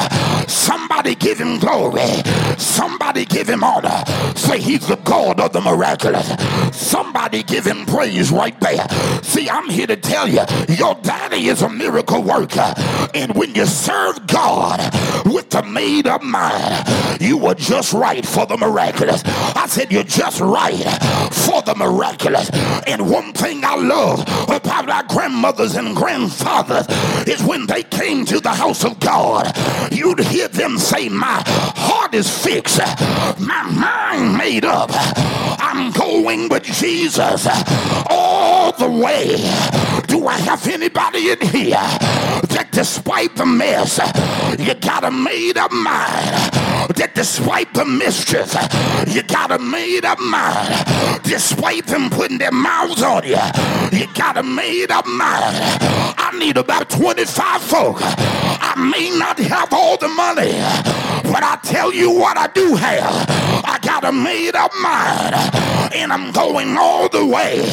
[0.50, 2.22] somebody give him glory,
[2.59, 4.04] somebody give him honor.
[4.34, 6.28] Say he's the God of the miraculous.
[6.72, 8.86] Somebody give him praise right there.
[9.22, 12.74] See, I'm here to tell you, your daddy is a miracle worker.
[13.14, 14.78] And when you serve God
[15.24, 19.22] with the made up mind, you were just right for the miraculous.
[19.24, 20.84] I said, You're just right
[21.32, 22.51] for the miraculous.
[22.86, 26.86] And one thing I love about our grandmothers and grandfathers
[27.26, 29.53] is when they came to the house of God,
[29.92, 32.78] you'd hear them say, My heart is fixed,
[33.40, 34.90] my mind made up.
[35.76, 37.47] I'm going with Jesus
[38.11, 39.37] all the way.
[40.07, 41.70] Do I have anybody in here
[42.54, 43.98] that despite the mess,
[44.59, 46.52] you got a made up mind?
[46.96, 48.54] That despite the mischief,
[49.09, 51.22] you got a made up mind.
[51.24, 53.38] Despite them putting their mouths on you,
[53.92, 55.57] you got a made up mind.
[56.18, 57.98] I need about 25 folk.
[58.00, 60.52] I may not have all the money,
[61.30, 63.26] but I tell you what I do have.
[63.64, 65.34] I got a made up mind,
[65.94, 67.66] and I'm going all the way.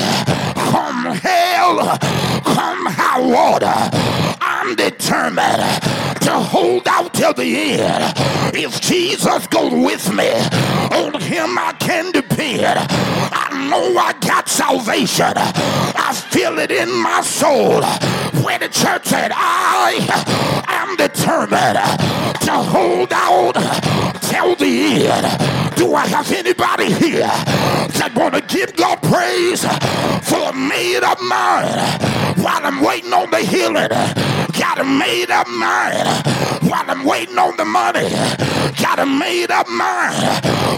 [0.55, 1.05] Come
[1.63, 1.97] hell,
[2.43, 4.52] come high water.
[4.65, 5.61] I'm determined
[6.21, 8.13] to hold out till the end.
[8.55, 10.31] If Jesus goes with me,
[10.95, 12.79] on him I can depend.
[12.79, 15.33] I know I got salvation.
[15.35, 17.81] I feel it in my soul.
[18.41, 19.99] Where the church said, I
[20.69, 21.79] am determined
[22.43, 23.55] to hold out
[24.21, 25.75] till the end.
[25.75, 27.27] Do I have anybody here
[27.99, 29.65] that want to give God praise
[30.25, 33.89] for a made up mind while I'm waiting on the healing?
[34.63, 36.07] Got a made up mind
[36.69, 38.09] while I'm waiting on the money.
[38.81, 40.15] Got a made up mind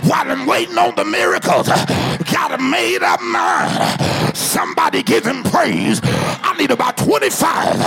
[0.09, 1.67] while I'm waiting on the miracles.
[1.67, 4.35] Got a made up mind.
[4.35, 6.01] Somebody give him praise.
[6.03, 7.77] I need about 25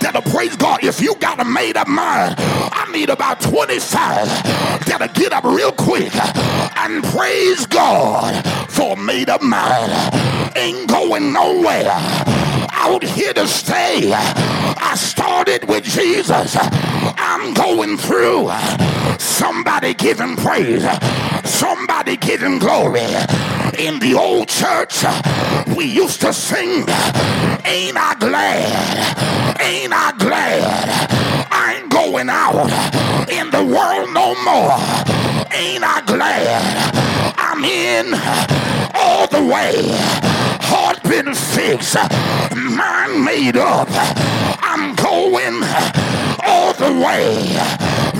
[0.00, 0.82] that'll praise God.
[0.82, 4.26] If you got a made up mind, I need about 25
[4.84, 6.12] that'll get up real quick
[6.76, 9.92] and praise God for made up mind.
[10.56, 12.35] Ain't going nowhere.
[12.78, 14.12] Out here to stay.
[14.12, 16.56] I started with Jesus.
[16.60, 18.50] I'm going through.
[19.18, 20.84] Somebody give him praise.
[21.44, 23.00] Somebody give him glory.
[23.78, 25.04] In the old church,
[25.76, 26.84] we used to sing,
[27.64, 29.60] Ain't I glad?
[29.60, 31.46] Ain't I glad?
[31.50, 32.70] I ain't going out
[33.28, 34.76] in the world no more.
[35.52, 37.15] Ain't I glad?
[37.58, 38.12] I'm in
[38.94, 39.72] all the way.
[40.60, 41.96] Heart been fixed,
[42.54, 43.88] mind made up.
[44.60, 45.62] I'm going
[46.46, 47.56] all the way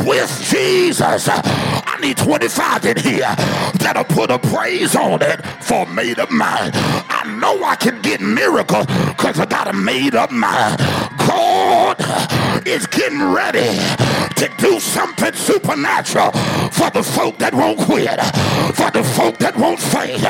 [0.09, 1.28] with Jesus.
[1.28, 3.34] I need 25 in here
[3.76, 6.72] that'll put a praise on it for made up mind.
[6.74, 10.80] I know I can get miracles because I got a made up mind.
[11.27, 11.97] God
[12.66, 13.77] is getting ready
[14.37, 16.31] to do something supernatural
[16.70, 18.20] for the folk that won't quit,
[18.74, 20.20] for the folk that won't faint,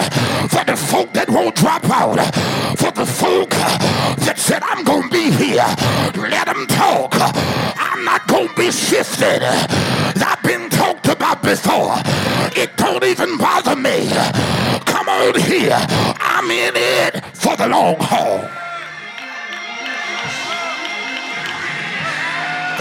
[0.51, 2.19] for the folk that won't drop out,
[2.79, 5.67] for the folk that said, I'm going to be here.
[6.17, 7.13] Let them talk.
[7.77, 9.43] I'm not going to be shifted.
[9.43, 11.95] I've been talked about before.
[12.57, 14.09] It don't even bother me.
[14.87, 15.79] Come on here.
[16.21, 18.49] I'm in it for the long haul.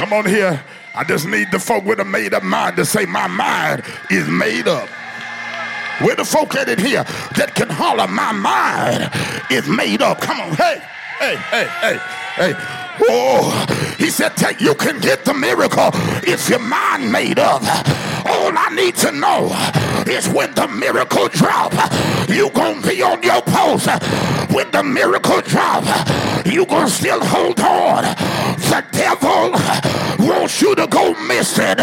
[0.05, 0.63] Come on here.
[0.93, 3.81] I just need the folk with a made up mind to say, My mind
[4.11, 4.87] is made up.
[5.99, 7.03] Where the folk at in here
[7.37, 9.09] that can holler, My mind
[9.49, 10.21] is made up.
[10.21, 10.51] Come on.
[10.51, 10.79] Hey,
[11.17, 11.97] hey, hey, hey,
[12.35, 12.53] hey.
[13.09, 15.89] Oh, he said, You can get the miracle
[16.21, 17.63] if your mind made up.
[18.27, 19.45] All I I need to know
[20.11, 21.71] is when the miracle drop,
[22.27, 23.87] you gonna be on your post.
[24.51, 25.83] When the miracle drop,
[26.45, 28.03] you gonna still hold on.
[28.69, 29.51] The devil
[30.25, 31.77] wants you to go missing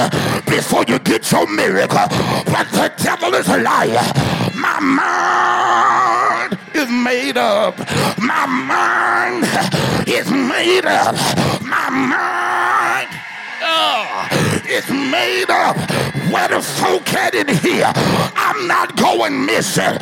[0.47, 2.07] before you get your miracle.
[2.47, 4.03] But the devil is a liar.
[4.55, 7.79] My mind is made up.
[8.19, 9.45] My mind
[10.09, 11.15] is made up.
[11.63, 13.09] My mind
[13.63, 14.29] uh,
[14.69, 15.77] is made up.
[16.31, 17.93] Where the folk at in here?
[18.37, 19.97] I'm not going missing.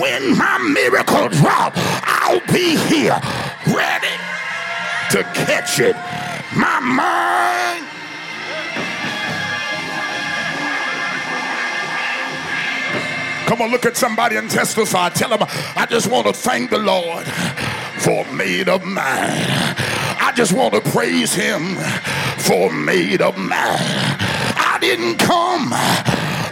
[0.00, 3.20] When my miracle drop, I'll be here
[3.68, 4.16] ready
[5.10, 5.96] to catch it.
[6.56, 7.86] My mind
[13.46, 15.08] Come on, look at somebody and testify.
[15.10, 15.46] Tell them,
[15.76, 17.24] I just want to thank the Lord
[17.98, 19.46] for made of mine.
[20.18, 21.76] I just want to praise him
[22.38, 23.54] for made of mine.
[23.54, 25.70] I didn't come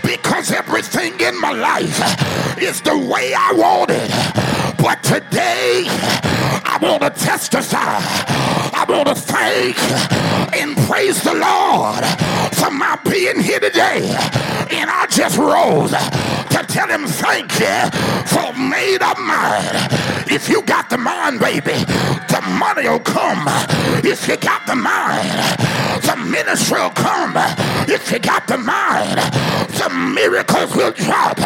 [0.02, 4.74] because everything in my life is the way I want it.
[4.78, 5.86] But today,
[6.84, 7.98] want to testify.
[8.76, 9.76] I want to thank
[10.54, 12.04] and praise the Lord
[12.54, 14.14] for my being here today.
[14.70, 17.90] And I just rose to tell him thank you
[18.28, 20.13] for made up mind.
[20.26, 21.84] If you got the mind, baby,
[22.28, 23.44] the money will come.
[24.04, 25.28] If you got the mind,
[26.02, 27.34] the ministry will come.
[27.88, 29.18] If you got the mind,
[29.78, 31.38] the miracles will drop.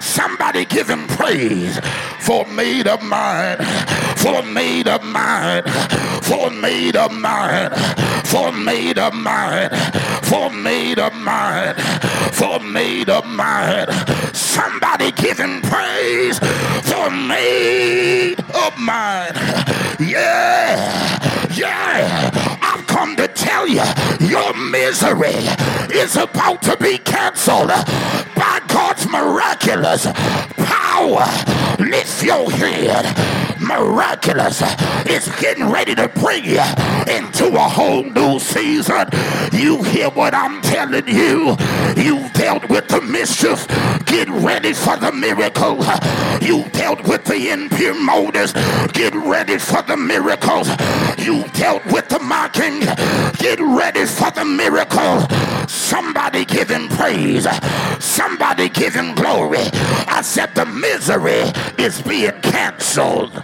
[0.00, 1.78] Somebody give him praise
[2.20, 3.66] for made up mind,
[4.18, 5.64] for made up mind,
[6.22, 7.74] for made up mind,
[8.24, 9.72] for made up mind,
[10.22, 11.76] for made up mind,
[12.32, 13.88] for made up mind.
[14.52, 19.32] Somebody give him praise for made of mine.
[19.98, 22.58] Yeah, yeah.
[22.60, 23.82] I've come to tell you
[24.20, 25.40] your misery
[25.96, 27.68] is about to be canceled
[28.36, 30.06] by God's miraculous
[30.58, 31.24] power.
[31.78, 33.51] Lift your head.
[33.62, 34.60] Miraculous
[35.06, 36.60] is getting ready to bring you
[37.08, 39.06] into a whole new season.
[39.52, 41.56] You hear what I'm telling you?
[41.96, 43.68] You dealt with the mischief.
[44.06, 45.78] Get ready for the miracle.
[46.40, 48.52] You dealt with the impure motives.
[48.92, 50.68] Get ready for the miracles.
[51.18, 52.80] You dealt with the mocking.
[53.38, 55.20] Get ready for the miracle.
[55.68, 57.46] Somebody give him praise.
[58.00, 59.66] Somebody give him glory.
[60.08, 61.44] I said the misery
[61.78, 63.42] is being canceled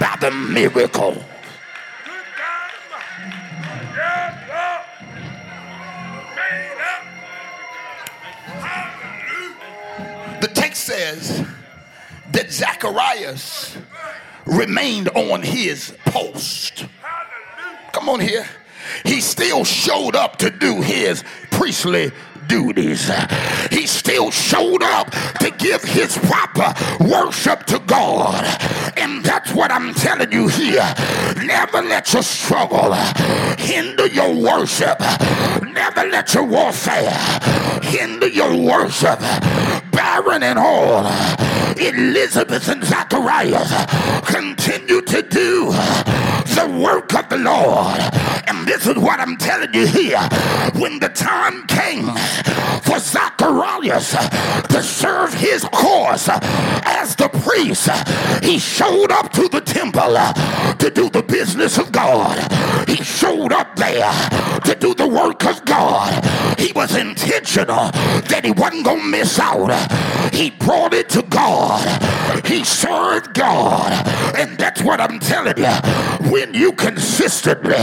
[0.00, 1.22] by the miracle.
[10.40, 11.46] The text says
[12.32, 13.76] that Zacharias
[14.46, 16.86] remained on his post.
[17.92, 18.46] Come on here.
[19.04, 22.10] He still showed up to do his priestly
[22.50, 23.08] duties.
[23.70, 26.74] He still showed up to give his proper
[27.04, 28.44] worship to God.
[28.96, 30.94] And that's what I'm telling you here.
[31.44, 32.92] Never let your struggle
[33.56, 34.98] hinder your worship.
[35.62, 37.16] Never let your warfare
[37.82, 39.20] hinder your worship.
[39.92, 41.06] Barren and all,
[41.76, 43.70] Elizabeth and Zacharias
[44.26, 45.70] continue to do
[46.56, 48.39] the work of the Lord.
[48.50, 50.18] And this is what I'm telling you here.
[50.74, 52.06] When the time came
[52.82, 57.88] for Zacharias to serve his course as the priest,
[58.44, 60.16] he showed up to the temple
[60.78, 62.36] to do the business of God.
[62.88, 64.10] He showed up there
[64.64, 66.24] to do the work of God.
[66.58, 67.92] He was intentional
[68.30, 69.70] that he wasn't going to miss out.
[70.34, 71.86] He brought it to God.
[72.44, 73.92] He served God.
[74.36, 76.30] And that's what I'm telling you.
[76.30, 77.76] When you consistently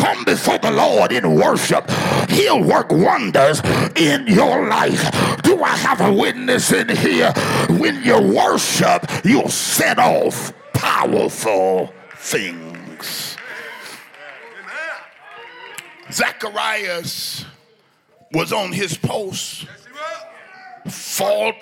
[0.00, 1.90] come before the Lord in worship,
[2.28, 3.60] He'll work wonders
[3.96, 5.02] in your life.
[5.42, 7.32] Do I have a witness in here?
[7.68, 13.36] When you worship, you'll set off powerful things.
[16.10, 17.44] Zacharias
[18.32, 19.66] was on his post,
[20.88, 21.56] fault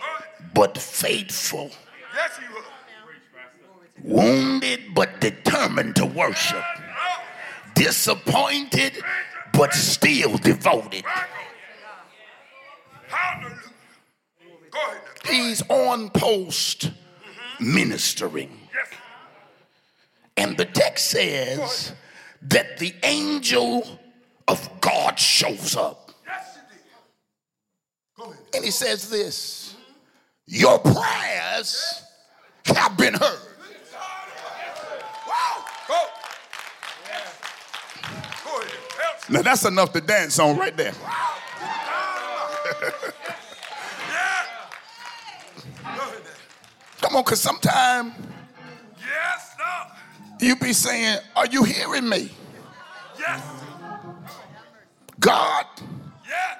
[0.55, 1.71] but faithful.
[2.15, 2.65] Yes, he was.
[4.05, 6.65] Wounded but determined to worship.
[7.75, 9.03] Disappointed
[9.53, 11.05] but still devoted.
[15.29, 16.91] He's on post
[17.61, 18.59] ministering.
[20.37, 21.93] And the text says
[22.43, 24.01] that the angel
[24.49, 26.11] of God shows up.
[28.55, 29.75] And he says this
[30.47, 32.03] Your prayers
[32.67, 33.52] have been heard.
[39.29, 40.93] Now that's enough to dance on right there.
[47.01, 48.15] Come on, because sometimes
[48.99, 50.47] yes, no.
[50.47, 52.31] you be saying, Are you hearing me?
[53.19, 53.43] Yes.
[55.21, 55.67] God,
[56.27, 56.59] yeah.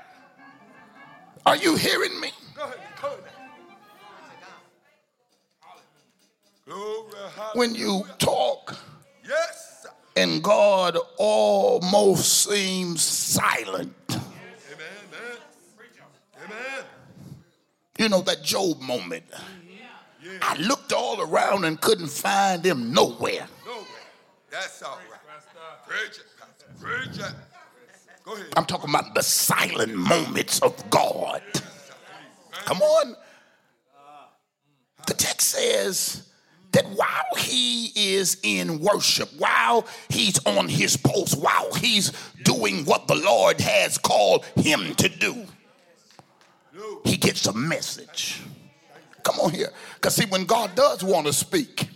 [1.47, 2.31] are you hearing me?
[2.55, 3.19] Go ahead, go ahead.
[7.55, 8.77] When you talk,
[9.27, 9.62] yes
[10.17, 13.95] and God almost seems silent.
[14.11, 14.23] Amen.
[16.45, 16.85] Amen.
[17.99, 19.25] You know, that Job moment.
[20.41, 23.47] I looked all around and couldn't find him nowhere.
[23.67, 23.85] No.
[24.51, 25.21] That's all right.
[25.87, 26.67] Preach it, Pastor.
[26.81, 27.35] Preach it.
[28.25, 28.47] Go ahead.
[28.57, 31.43] I'm talking about the silent moments of God.
[32.65, 33.17] Come on.
[35.07, 36.32] The text says
[36.73, 42.13] that while he is in worship, while he's on his post, while he's
[42.43, 45.47] doing what the Lord has called him to do,
[47.05, 48.43] he gets a message.
[49.23, 49.71] Come on here.
[49.95, 51.89] Because, see, when God does want to speak,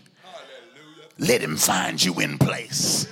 [1.19, 3.09] let him find you in place.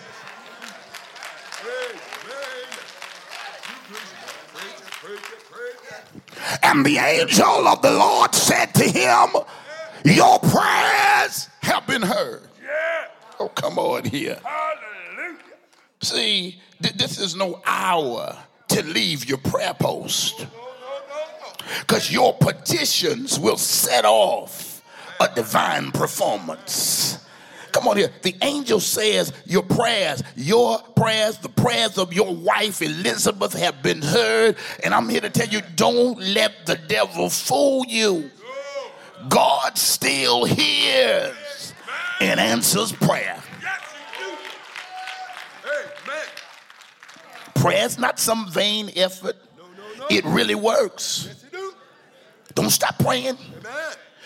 [6.63, 9.31] And the angel of the Lord said to him,
[10.05, 12.43] Your prayers have been heard.
[12.63, 13.07] Yeah.
[13.41, 14.39] Oh, come on here.
[14.45, 15.39] Hallelujah.
[16.03, 18.37] See, th- this is no hour
[18.69, 21.81] to leave your prayer post No, no, no, no.
[21.81, 24.83] because your petitions will set off
[25.21, 27.19] a divine performance.
[27.73, 28.11] Come on here.
[28.23, 34.01] The angel says your prayers, your prayers, the prayers of your wife Elizabeth have been
[34.03, 34.57] heard.
[34.85, 38.31] And I'm here to tell you don't let the devil fool you.
[39.29, 41.35] God still hears
[42.25, 43.43] and answers prayer.
[45.65, 46.27] Amen.
[47.55, 50.07] Prayer's not some vain effort, No, no, no.
[50.11, 51.27] it really works.
[51.27, 51.75] Yes, do.
[52.55, 53.37] Don't stop praying.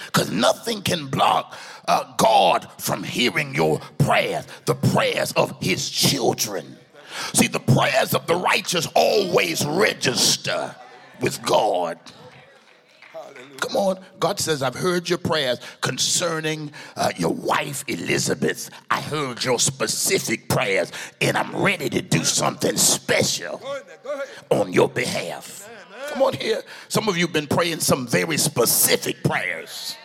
[0.07, 6.79] Because nothing can block uh, God from hearing your prayers, the prayers of his children.
[7.35, 10.75] See, the prayers of the righteous always register
[11.21, 11.99] with God.
[13.61, 13.99] Come on.
[14.21, 18.71] God says, I've heard your prayers concerning uh, your wife, Elizabeth.
[18.91, 23.85] I heard your specific prayers, and I'm ready to do something special Go ahead.
[24.03, 24.29] Go ahead.
[24.51, 25.69] on your behalf.
[26.11, 26.63] Come on here.
[26.89, 29.97] Some of you have been praying some very specific prayers.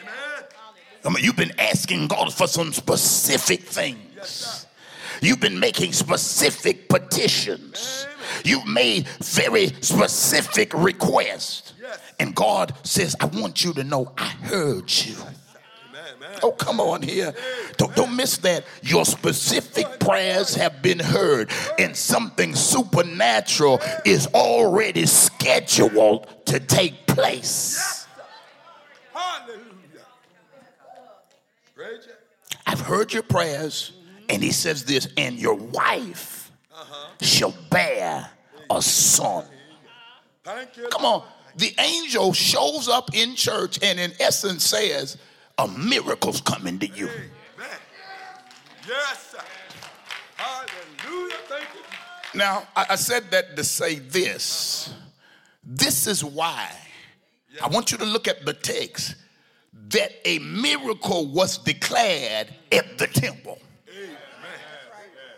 [0.00, 0.44] Amen.
[1.04, 4.66] I mean, you've been asking God for some specific things.
[5.20, 8.06] You've been making specific petitions.
[8.44, 11.72] You've made very specific requests.
[12.20, 15.16] And God says, I want you to know I heard you.
[16.42, 17.34] Oh, come on here.
[17.76, 18.64] Don't, don't miss that.
[18.82, 28.06] Your specific prayers have been heard, and something supernatural is already scheduled to take place.
[32.66, 33.92] I've heard your prayers,
[34.28, 36.52] and he says this, and your wife
[37.20, 38.30] shall bear
[38.70, 39.44] a son.
[40.90, 41.24] Come on.
[41.58, 45.18] The angel shows up in church and, in essence, says,
[45.58, 47.08] A miracle's coming to you.
[47.08, 47.78] Amen.
[48.86, 49.38] Yes, sir.
[50.36, 51.34] Hallelujah.
[51.48, 52.38] Thank you.
[52.38, 54.94] Now, I, I said that to say this.
[55.64, 56.70] This is why
[57.60, 59.16] I want you to look at the text
[59.88, 63.58] that a miracle was declared at the temple.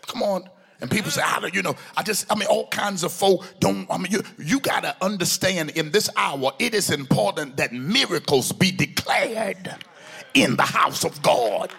[0.06, 0.44] Come on.
[0.80, 1.76] And people say, how do you know?
[1.96, 4.96] I just, I mean, all kinds of folk don't, I mean, you, you got to
[5.04, 9.74] understand in this hour, it is important that miracles be declared
[10.34, 11.70] in the house of God.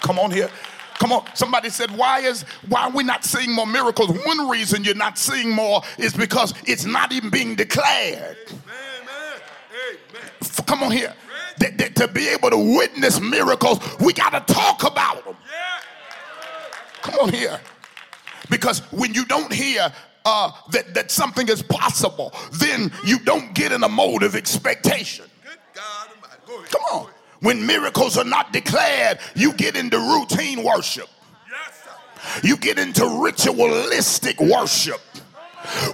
[0.00, 0.50] Come on here.
[0.98, 1.24] Come on.
[1.34, 4.10] Somebody said, why is, why are we not seeing more miracles?
[4.24, 8.36] One reason you're not seeing more is because it's not even being declared.
[8.48, 9.40] Amen.
[9.72, 10.66] Amen.
[10.66, 11.14] Come on here.
[11.58, 15.36] That- that to be able to witness miracles, we got to talk about them.
[15.50, 17.02] Yeah.
[17.02, 17.60] Come on here.
[18.50, 19.92] Because when you don't hear
[20.24, 25.24] uh, that, that something is possible, then you don't get in a mode of expectation.
[25.42, 26.42] Good God Almighty.
[26.46, 26.70] Go ahead.
[26.70, 27.10] Come on.
[27.40, 31.08] When miracles are not declared, you get into routine worship.
[31.48, 32.46] Yes, sir.
[32.46, 35.00] You get into ritualistic worship.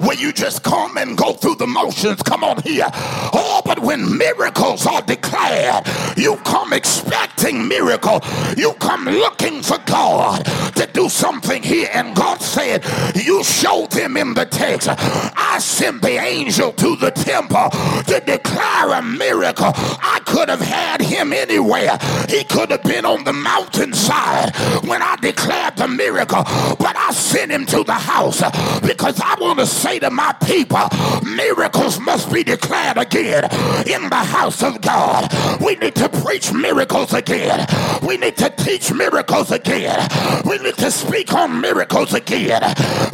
[0.01, 2.23] Where you just come and go through the motions.
[2.23, 2.89] Come on here.
[2.93, 5.87] Oh, but when miracles are declared,
[6.17, 8.21] you come expecting miracle.
[8.57, 10.45] You come looking for God
[10.77, 11.89] to do something here.
[11.93, 14.89] And God said, You showed them in the text.
[14.89, 19.73] I sent the angel to the temple to declare a miracle.
[19.75, 21.99] I could have had him anywhere.
[22.29, 24.55] He could have been on the mountainside
[24.87, 26.45] when I declared the miracle,
[26.79, 28.41] but I sent him to the house
[28.81, 30.89] because I want to say to my people
[31.25, 33.45] miracles must be be declared again
[33.87, 35.27] in the house of God.
[35.59, 37.67] We need to preach miracles again.
[38.07, 40.07] We need to teach miracles again.
[40.45, 42.61] We need to speak on miracles again.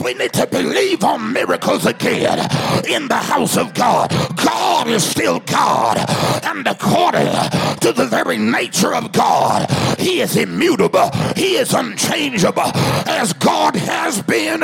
[0.02, 2.40] We need to believe on miracles again
[2.88, 4.10] in the house of God.
[4.34, 5.98] God is still God.
[6.42, 7.30] And according
[7.82, 9.70] to the very nature of God,
[10.00, 11.10] He is immutable.
[11.36, 12.72] He is unchangeable.
[13.06, 14.60] As God has been,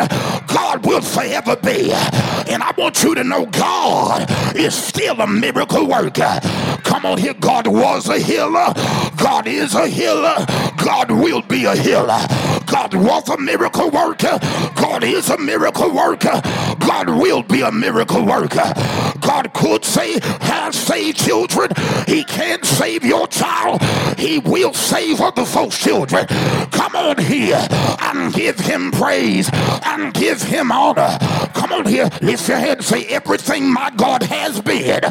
[0.48, 1.67] God will forever be.
[1.68, 6.40] And I want you to know God is still a miracle worker.
[6.82, 7.34] Come on here.
[7.34, 8.72] God was a healer.
[9.18, 10.46] God is a healer.
[10.78, 12.18] God will be a healer.
[12.66, 14.38] God was a miracle worker.
[14.76, 16.40] God is a miracle worker.
[16.78, 18.72] God will be a miracle worker.
[19.20, 21.70] God could save, has saved children.
[22.06, 23.82] He can't save your child.
[24.18, 26.26] He will save other folks' children.
[26.70, 27.66] Come on here
[28.00, 29.50] and give him praise
[29.84, 31.18] and give him honor.
[31.58, 35.02] Come on here, lift your head say, Everything my God has been,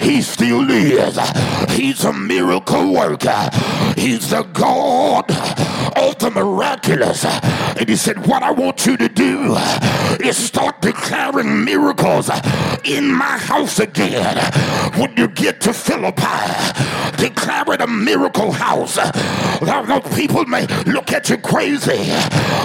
[0.00, 1.18] he still is.
[1.70, 3.48] He's a miracle worker.
[3.96, 5.30] He's the God
[5.96, 7.24] of the miraculous.
[7.24, 9.56] And he said, What I want you to do
[10.20, 12.30] is start declaring miracles
[12.84, 14.36] in my house again.
[14.98, 18.96] When you get to Philippi, declare it a miracle house.
[19.62, 22.12] Now, people may look at you crazy,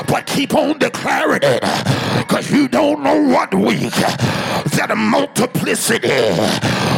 [0.07, 1.63] but keep on declaring it
[2.17, 3.93] because you don't know what week
[4.75, 6.09] that a multiplicity,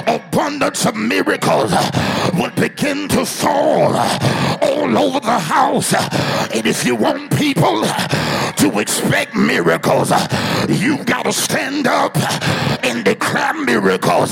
[0.07, 1.73] abundance of miracles
[2.34, 3.93] will begin to fall
[4.61, 5.93] all over the house.
[6.53, 10.11] And if you want people to expect miracles,
[10.69, 12.15] you've got to stand up
[12.84, 14.32] and declare miracles.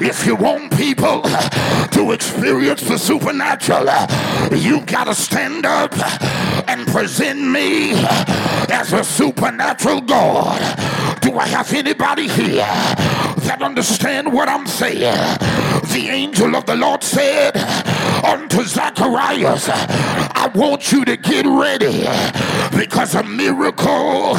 [0.00, 1.22] If you want people
[1.92, 3.88] to experience the supernatural,
[4.56, 5.92] you've got to stand up
[6.68, 7.92] and present me
[8.70, 11.03] as a supernatural God.
[11.34, 12.62] Do I have anybody here
[13.42, 15.00] that understand what I'm saying?
[15.90, 17.56] The angel of the Lord said
[18.24, 22.06] unto Zacharias, I want you to get ready
[22.78, 24.36] because a miracle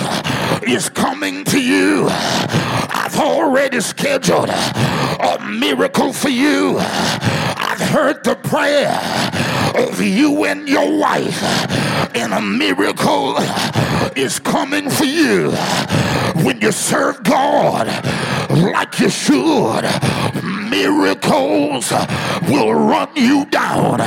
[0.65, 2.07] is coming to you.
[2.09, 6.77] I've already scheduled a miracle for you.
[6.79, 8.97] I've heard the prayer
[9.77, 11.43] of you and your wife,
[12.15, 13.35] and a miracle
[14.15, 15.51] is coming for you
[16.43, 17.87] when you serve God
[18.49, 19.83] like you should.
[20.69, 21.91] Miracles
[22.49, 23.99] will run you down.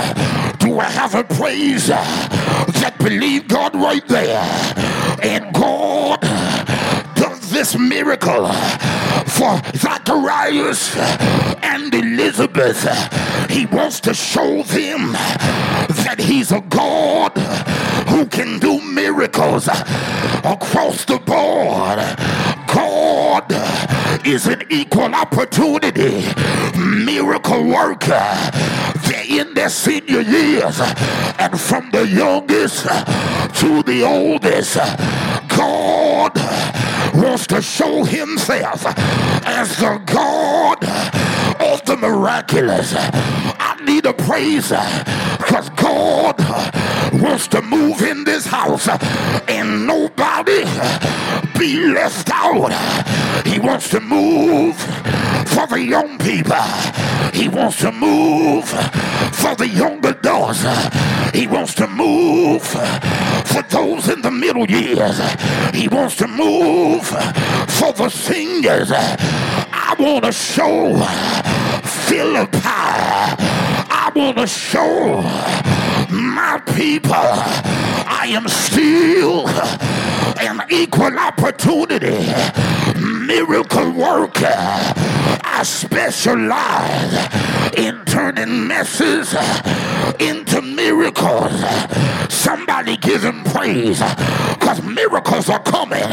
[0.59, 4.43] Do I have a praise that believe God right there?
[5.23, 6.21] And God
[7.59, 8.47] this miracle
[9.27, 10.97] for Zacharias
[11.61, 12.81] and Elizabeth.
[13.51, 15.11] He wants to show them
[16.05, 17.33] that he's a God
[18.11, 21.99] who can do miracles across the board.
[22.73, 23.47] God
[24.25, 26.29] is an equal opportunity
[26.79, 28.29] miracle worker.
[29.09, 30.81] They're in their senior years,
[31.41, 34.77] and from the youngest to the oldest,
[35.49, 36.78] God
[37.21, 38.85] wants to show himself
[39.45, 41.18] as the God
[41.89, 42.93] the miraculous.
[42.95, 44.69] I need a praise
[45.39, 46.37] because God
[47.15, 48.89] wants to move in this house
[49.49, 50.65] and nobody
[51.59, 52.73] be left out.
[53.47, 54.77] He wants to move
[55.49, 56.61] for the young people.
[57.33, 58.69] He wants to move
[59.33, 60.65] for the young adults.
[61.33, 65.19] He wants to move for those in the middle years.
[65.75, 68.93] He wants to move for the seniors.
[69.99, 70.95] I want to show
[72.07, 72.59] Philippi.
[72.65, 75.23] I want to show
[76.09, 79.49] my people I am still
[80.39, 82.31] an equal opportunity
[83.27, 84.55] miracle worker.
[85.43, 89.35] I specialize in turning messes
[90.21, 91.61] into miracles.
[92.33, 94.01] Somebody give him praise
[94.69, 96.05] because miracles are coming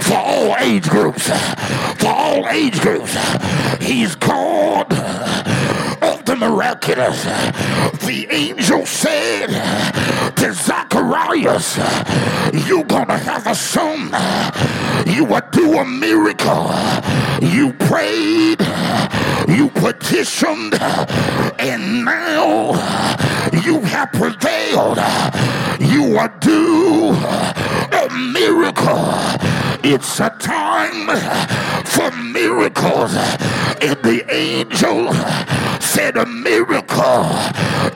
[0.00, 1.28] for all age groups.
[2.00, 3.16] For all age groups.
[3.80, 4.90] He's called
[6.34, 7.24] the miraculous.
[8.04, 9.48] The angel said
[10.36, 11.76] to Zacharias,
[12.66, 14.10] You're gonna have a son.
[15.06, 16.72] You will do a miracle.
[17.40, 18.60] You prayed,
[19.48, 20.74] you petitioned,
[21.58, 22.72] and now
[23.64, 24.98] you have prevailed.
[25.80, 27.10] You will do
[27.92, 29.44] a miracle.
[29.84, 31.06] It's a time
[31.84, 33.14] for miracles.
[33.80, 35.12] And the angel
[35.94, 37.24] said, A miracle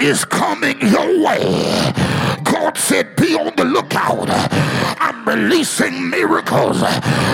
[0.01, 1.43] is coming your way.
[2.45, 4.29] God said, be on the lookout.
[5.01, 6.81] I'm releasing miracles.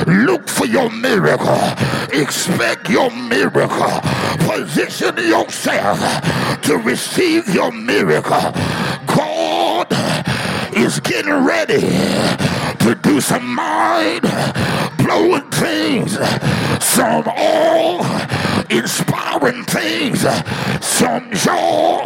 [0.06, 1.60] Look for your miracle.
[2.18, 4.00] Expect your miracle.
[4.48, 6.00] Position yourself
[6.62, 8.50] to receive your miracle.
[9.06, 9.88] God
[10.74, 11.82] is getting ready
[12.84, 14.22] to do some mind
[14.96, 16.18] blowing things,
[16.82, 18.02] some all
[18.70, 20.20] inspiring things,
[20.80, 22.02] some jaw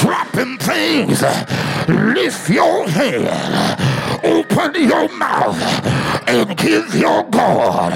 [0.00, 1.22] dropping things.
[1.88, 3.28] Lift your head,
[4.24, 5.60] open your mouth,
[6.28, 7.92] and give your God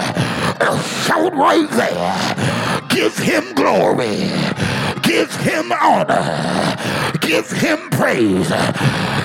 [0.60, 2.80] a shout right there.
[2.88, 4.30] Give him glory.
[5.02, 6.76] Give him honor.
[7.20, 8.50] Give him praise.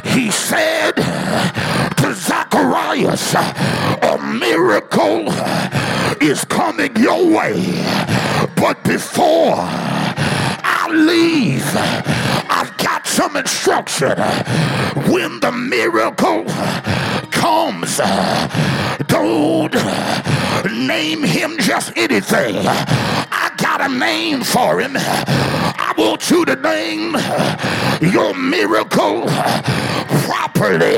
[0.05, 5.32] He said to Zacharias, a miracle
[6.22, 7.82] is coming your way.
[8.62, 11.66] But before I leave,
[12.47, 14.16] I've got some instruction.
[15.12, 16.45] When the miracle
[17.32, 17.97] comes,
[19.07, 19.74] don't
[20.88, 22.55] name him just anything.
[22.68, 24.91] I got a name for him.
[24.95, 27.16] I want you to name
[28.14, 29.26] your miracle
[30.28, 30.97] properly.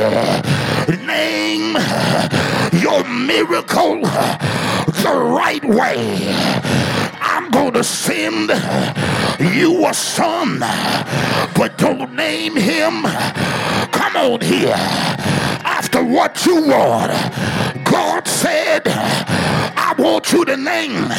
[1.05, 1.77] Name
[2.81, 7.12] your miracle the right way.
[7.53, 8.49] Going to send
[9.39, 10.59] you a son,
[11.55, 13.03] but don't name him.
[13.91, 14.73] Come on here.
[15.63, 17.11] After what you want,
[17.85, 21.11] God said, I want you to name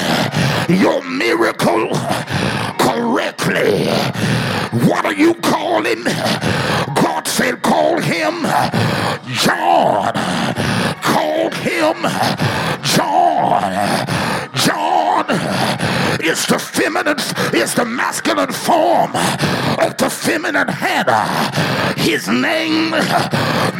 [0.69, 1.91] your miracle
[2.79, 3.87] correctly.
[4.89, 6.03] What are you calling?
[6.95, 8.43] God said, call him
[9.29, 10.13] John.
[11.01, 11.97] Call him
[12.83, 14.07] John.
[14.55, 15.94] John
[16.25, 17.19] is the feminine,
[17.53, 19.15] is the masculine form
[19.79, 21.27] of the feminine Hannah.
[21.97, 22.91] His name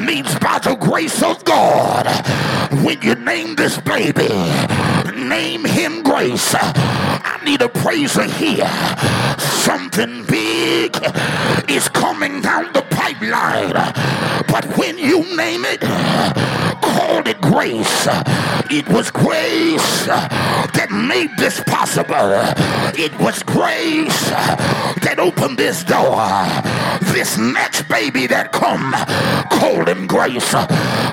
[0.05, 2.07] means by the grace of God.
[2.85, 4.29] When you name this baby,
[5.29, 6.55] name him grace.
[6.55, 8.71] I need a praiser here.
[9.39, 10.97] Something big
[11.69, 13.73] is coming down the pipeline.
[14.49, 15.81] But when you name it,
[16.81, 18.07] call it grace.
[18.71, 22.33] It was grace that made this possible.
[22.97, 24.31] It was grace
[25.05, 26.23] that opened this door.
[27.13, 28.93] This next baby that come,
[29.51, 30.55] call him grace.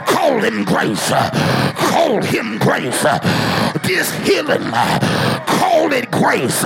[0.08, 1.12] Call him grace.
[2.12, 3.04] Call him grace.
[3.84, 4.70] This healing,
[5.48, 6.62] call it grace.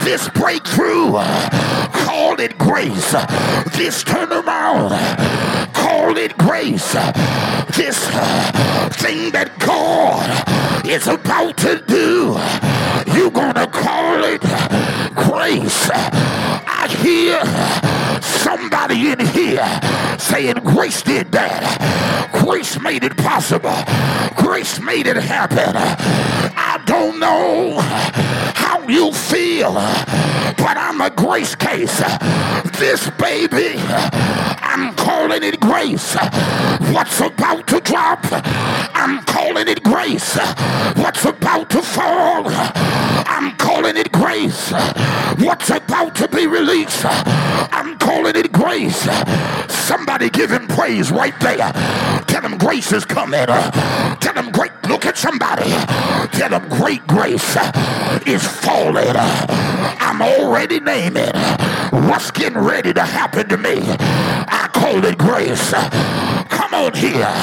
[0.00, 1.12] This breakthrough,
[2.04, 3.12] call it grace.
[3.72, 4.92] This turnaround,
[5.72, 6.92] call it grace.
[7.74, 7.96] This
[9.00, 12.36] thing that God is about to do,
[13.16, 14.42] you're gonna call it
[15.14, 15.88] grace.
[15.90, 17.95] I hear
[18.46, 19.66] somebody in here
[20.18, 22.30] saying grace did that.
[22.32, 23.74] Grace made it possible.
[24.36, 25.74] Grace made it happen.
[26.56, 27.76] I don't know
[28.54, 29.72] how you feel,
[30.62, 31.98] but I'm a grace case.
[32.78, 33.74] This baby,
[34.72, 36.14] I'm calling it grace.
[36.94, 38.20] What's about to drop?
[38.94, 40.36] I'm calling it grace.
[40.94, 42.44] What's about to fall?
[43.36, 44.72] I'm calling it grace.
[45.40, 47.04] What's about to be released?
[47.04, 49.06] I'm calling it grace.
[49.68, 51.70] Somebody give him praise right there.
[52.28, 53.44] Tell him grace is coming.
[53.44, 54.72] Tell him great.
[54.88, 55.68] Look at somebody.
[56.34, 57.58] Tell him great grace
[58.26, 59.14] is falling.
[59.14, 61.34] I'm already naming
[62.08, 63.82] what's getting ready to happen to me.
[63.82, 65.74] I call it grace.
[66.76, 67.34] On here.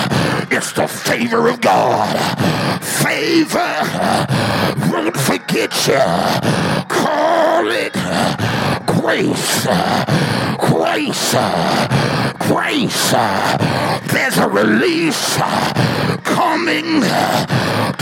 [0.51, 2.15] It's the favor of God.
[2.83, 3.73] Favor
[4.91, 6.05] won't forget you.
[6.87, 7.93] Call it
[8.85, 9.65] grace.
[10.59, 11.33] Grace.
[12.47, 13.11] Grace.
[14.13, 15.37] There's a release
[16.23, 17.01] coming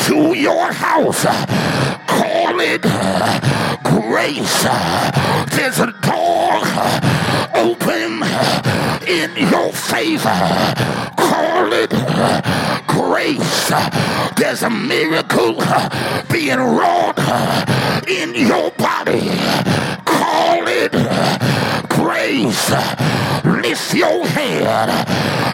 [0.06, 1.24] to your house.
[2.08, 2.82] Call it
[3.84, 4.64] grace.
[5.56, 7.21] There's a door
[7.62, 8.24] open
[9.08, 10.42] in your favor.
[11.16, 11.92] Call it
[12.88, 13.72] grace.
[14.36, 15.54] There's a miracle
[16.32, 17.20] being wrought
[18.08, 19.30] in your body.
[20.06, 20.92] Call it
[21.88, 22.70] grace.
[23.46, 24.90] Lift your head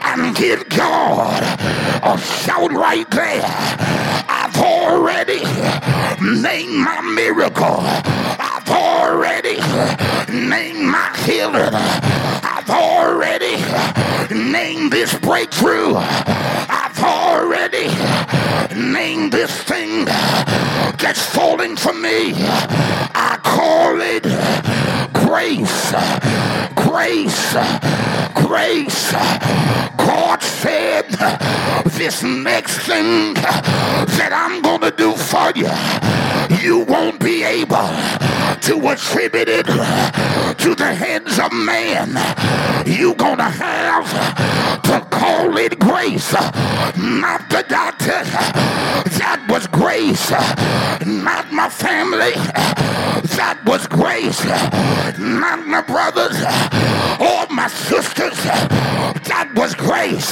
[0.03, 1.43] and give God
[2.03, 3.43] a shout right there.
[4.29, 5.43] I've already
[6.21, 7.83] named my miracle.
[9.07, 9.57] Already
[10.31, 11.73] named my healing.
[11.73, 13.55] I've already
[14.33, 15.95] named this breakthrough.
[15.95, 17.87] I've already
[18.75, 22.33] named this thing that's falling for me.
[22.35, 24.23] I call it
[25.13, 25.93] grace.
[26.75, 27.53] Grace grace,
[28.33, 29.11] grace.
[29.97, 31.05] God said,
[31.91, 35.69] this next thing that I'm going to do for you,
[36.63, 37.87] you won't be able
[38.67, 42.09] to attribute it to the hands of man.
[42.85, 48.23] You're going to have to call it grace, not the doctor.
[49.19, 50.31] That was grace,
[51.07, 52.33] not my family.
[53.37, 54.43] That was grace,
[55.17, 56.35] not my brothers
[57.19, 58.37] or my sisters.
[59.25, 60.29] That was grace.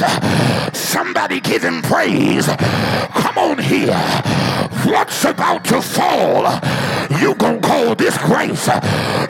[0.78, 2.46] Somebody give him praise.
[2.46, 3.98] Come on here.
[4.86, 6.44] What's about to fall?
[7.20, 8.70] You gonna call this grace.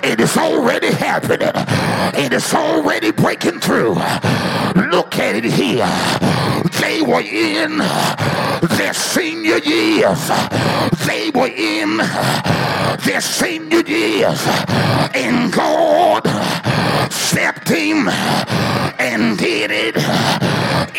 [0.04, 1.54] It is already happening.
[2.22, 3.96] It is already breaking through.
[4.94, 5.88] Look at it here.
[6.82, 7.78] They were in
[8.78, 10.24] their senior years.
[11.08, 11.98] They were in
[13.08, 14.42] their senior years.
[15.16, 16.24] And God
[17.10, 19.96] stepped in and did it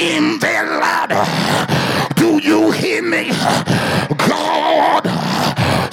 [0.00, 1.24] in their latter.
[2.14, 3.30] Do you hear me?
[4.16, 5.02] God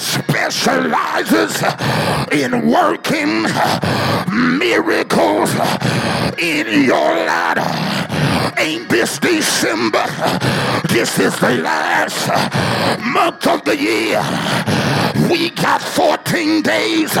[0.00, 1.62] specializes
[2.30, 3.42] in working
[4.58, 5.52] miracles
[6.38, 8.13] in your latter.
[8.56, 10.06] Ain't this December?
[10.88, 12.28] This is the last
[13.02, 14.22] month of the year.
[15.28, 17.12] We got 14 days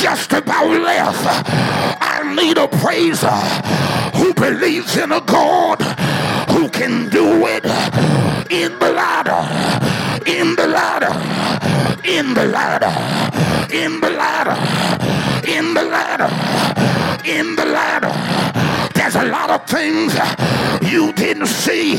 [0.00, 1.22] just about left.
[2.00, 3.28] I need a praiser
[4.16, 5.82] who believes in a God
[6.50, 7.64] who can do it
[8.50, 9.42] in the latter,
[10.26, 11.12] in the latter,
[12.08, 12.94] in the latter,
[13.74, 14.56] in the latter,
[15.46, 16.30] in the latter,
[17.28, 18.63] in the latter.
[19.04, 20.14] There's a lot of things
[20.90, 21.92] you didn't see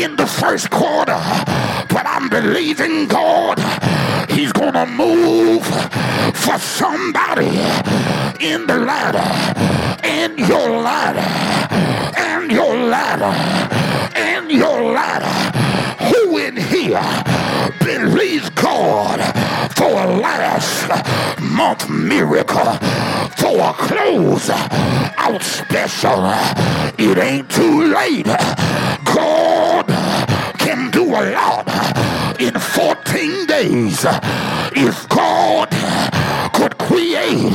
[0.00, 1.18] in the first quarter,
[1.88, 3.58] but I'm believing God.
[4.30, 5.66] He's going to move
[6.32, 7.48] for somebody
[8.38, 9.26] in the latter,
[10.06, 11.28] in your latter,
[12.16, 13.34] and your latter,
[14.16, 15.26] and your latter.
[16.04, 17.22] Who in here
[17.78, 19.20] believes God
[19.76, 20.88] for a last
[21.40, 22.72] month miracle,
[23.36, 26.24] for a close out special?
[26.98, 28.26] It ain't too late.
[29.04, 29.86] God
[30.58, 34.04] can do a lot in 14 days.
[34.74, 35.68] If God
[36.92, 37.54] create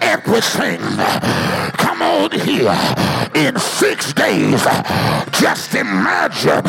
[0.00, 0.80] everything,
[1.76, 2.74] come on here,
[3.34, 4.62] in six days,
[5.32, 6.64] just imagine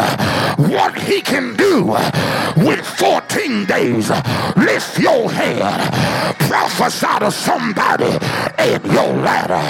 [0.69, 1.95] what he can do
[2.57, 4.09] with 14 days.
[4.57, 5.61] Lift your head.
[6.39, 8.11] prophesy to somebody,
[8.57, 9.63] and your latter,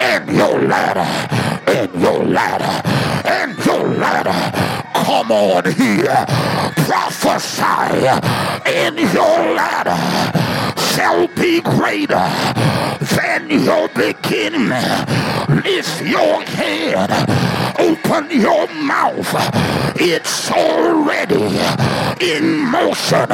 [0.00, 1.08] and your latter,
[1.68, 2.88] and your latter,
[3.28, 4.40] and your latter.
[5.04, 6.24] Come on here,
[6.86, 8.06] prophesy,
[8.70, 10.32] in your latter
[10.94, 12.28] shall be greater
[13.16, 14.68] than your beginning.
[14.68, 17.10] Lift your head,
[17.78, 19.32] open your mouth.
[19.96, 21.44] It's already
[22.20, 23.30] in motion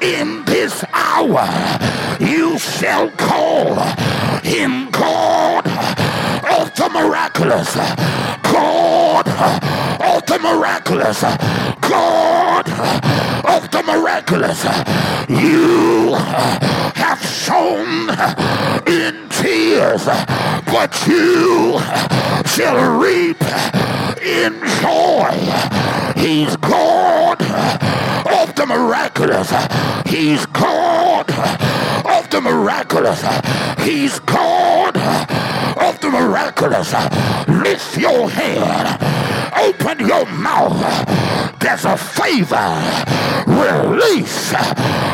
[0.00, 1.46] in this hour.
[2.20, 3.74] You shall call
[4.42, 5.64] him God
[6.44, 7.74] of the miraculous.
[8.42, 9.28] God
[10.00, 11.20] of the miraculous.
[11.80, 12.68] God
[13.44, 14.64] of the miraculous.
[15.28, 16.14] You
[16.94, 18.10] have sown
[18.86, 20.04] in tears,
[20.66, 21.78] but you
[22.46, 23.42] shall reap
[24.20, 25.30] in joy.
[26.16, 29.50] He's God of the miraculous.
[30.06, 31.30] He's God
[32.04, 33.22] of the miraculous.
[33.80, 34.96] He's God
[36.12, 36.92] miraculous.
[37.48, 39.00] Lift your hand.
[39.56, 40.78] Open your mouth.
[41.58, 42.70] There's a favor
[43.46, 44.52] release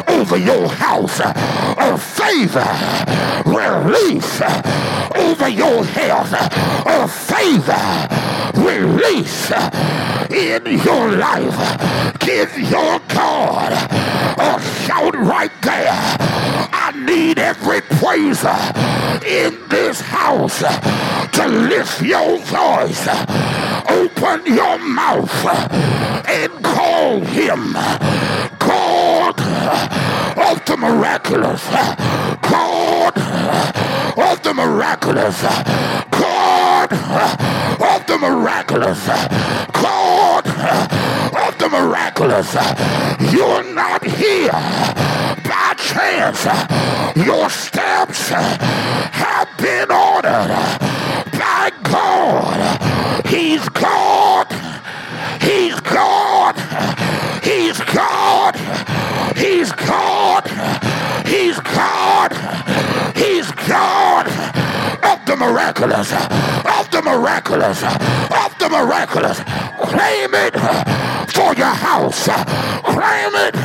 [0.08, 1.20] over your house.
[1.20, 2.68] A favor
[3.46, 4.42] release
[5.14, 6.32] over your health.
[6.86, 7.86] A favor
[8.68, 9.52] release
[10.30, 12.18] in your life.
[12.18, 13.72] Give your God
[14.38, 16.77] a shout right there.
[16.98, 23.06] Need every praiser uh, in this house uh, to lift your voice.
[23.06, 25.46] Uh, open your mouth
[26.28, 27.72] and call him
[28.58, 29.40] God
[30.36, 31.64] of the miraculous.
[32.42, 33.16] God
[34.18, 35.42] of the miraculous.
[36.10, 39.06] God of the miraculous.
[39.72, 40.46] God
[41.36, 42.54] of the miraculous.
[43.32, 44.50] You're not here
[45.48, 46.44] by chance.
[47.16, 50.50] Your steps have been ordered
[51.32, 53.26] by God.
[53.26, 54.46] He's God.
[55.40, 56.56] He's God.
[57.42, 58.54] He's God.
[59.36, 60.44] He's God.
[61.26, 62.32] He's God.
[63.16, 64.67] He's God
[65.02, 69.38] of the miraculous, of the miraculous, of the miraculous.
[69.88, 70.54] Claim it
[71.30, 72.28] for your house.
[72.84, 73.56] Claim it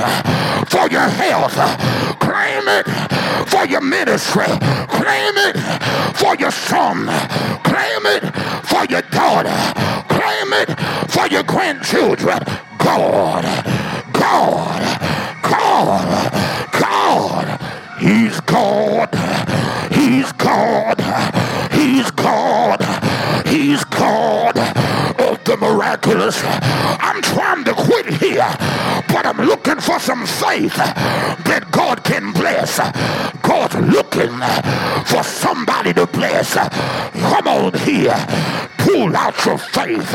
[0.69, 1.55] for your health.
[2.19, 2.85] Claim it
[3.49, 4.45] for your ministry.
[4.45, 5.57] Claim it
[6.15, 7.07] for your son.
[7.63, 8.23] Claim it
[8.65, 9.57] for your daughter.
[10.09, 10.69] Claim it
[11.11, 12.39] for your grandchildren.
[12.77, 13.43] God,
[14.13, 14.81] God,
[15.41, 16.33] God.
[17.99, 19.09] He's God.
[19.93, 20.99] He's God.
[21.71, 22.81] He's God.
[23.47, 24.57] He's God
[25.19, 26.41] of the miraculous.
[26.45, 28.47] I'm trying to quit here,
[29.09, 32.77] but I'm looking for some faith that God can bless.
[33.41, 34.31] God's looking
[35.05, 36.53] for somebody to bless.
[36.53, 38.15] Come on here.
[38.77, 40.11] Pull out your faith.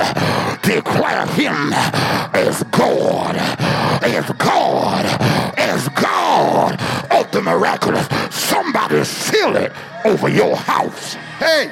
[0.62, 1.72] Declare him
[2.32, 3.36] as God.
[3.36, 5.04] As God.
[5.58, 6.80] As God
[7.10, 8.08] of the miraculous.
[8.34, 9.72] Somebody seal it
[10.06, 11.14] over your house.
[11.38, 11.70] Hey.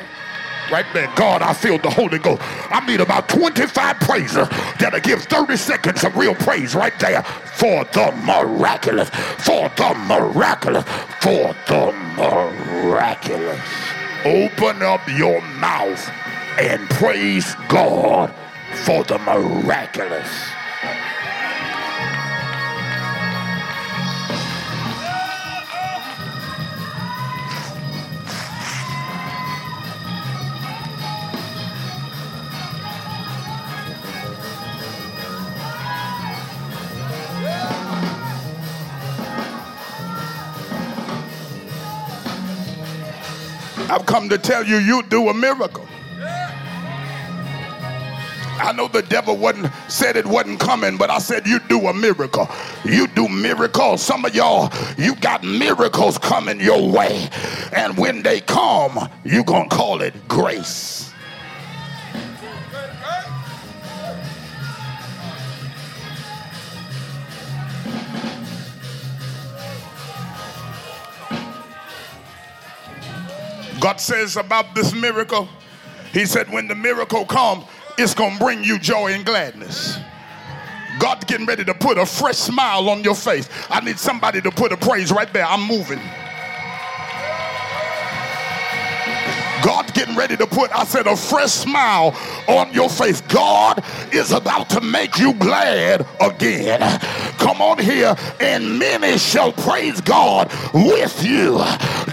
[0.70, 2.42] Right there, God, I feel the Holy Ghost.
[2.42, 4.48] I need about 25 praisers
[4.80, 10.84] that'll give 30 seconds of real praise right there for the miraculous, for the miraculous,
[11.20, 13.60] for the miraculous.
[14.24, 16.10] Open up your mouth
[16.58, 18.34] and praise God
[18.84, 20.55] for the miraculous.
[43.88, 45.86] I've come to tell you, you do a miracle.
[48.58, 51.94] I know the devil wasn't said it wasn't coming, but I said you do a
[51.94, 52.48] miracle.
[52.84, 54.02] You do miracles.
[54.02, 57.28] Some of y'all, you got miracles coming your way.
[57.72, 60.95] And when they come, you gonna call it grace.
[73.86, 75.48] God says about this miracle,
[76.12, 79.96] He said, when the miracle comes, it's going to bring you joy and gladness.
[80.98, 83.48] God's getting ready to put a fresh smile on your face.
[83.70, 85.46] I need somebody to put a praise right there.
[85.46, 86.00] I'm moving.
[89.66, 92.14] God's getting ready to put, I said, a fresh smile
[92.46, 93.20] on your face.
[93.22, 93.82] God
[94.12, 96.78] is about to make you glad again.
[97.38, 101.58] Come on here, and many shall praise God with you.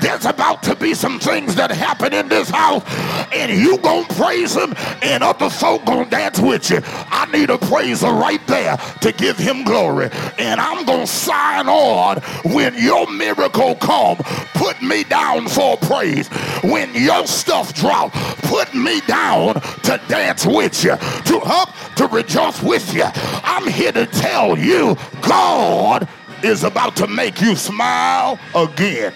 [0.01, 2.83] There's about to be some things that happen in this house,
[3.31, 4.73] and you gonna praise him,
[5.03, 6.81] and other folk gonna dance with you.
[6.83, 10.09] I need a praiser right there to give him glory.
[10.39, 12.17] And I'm gonna sign on
[12.51, 14.17] when your miracle come.
[14.55, 16.27] Put me down for praise.
[16.63, 18.13] When your stuff drop,
[18.43, 20.95] put me down to dance with you,
[21.25, 23.03] to up, to rejoice with you.
[23.43, 26.07] I'm here to tell you, God
[26.41, 29.13] is about to make you smile again.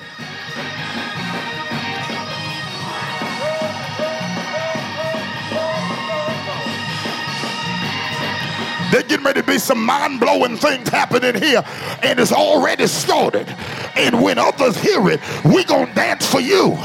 [8.92, 11.64] There's getting ready to be some mind blowing things happening here,
[12.04, 13.48] and it's already started.
[13.96, 16.78] And when others hear it, we gonna dance for you.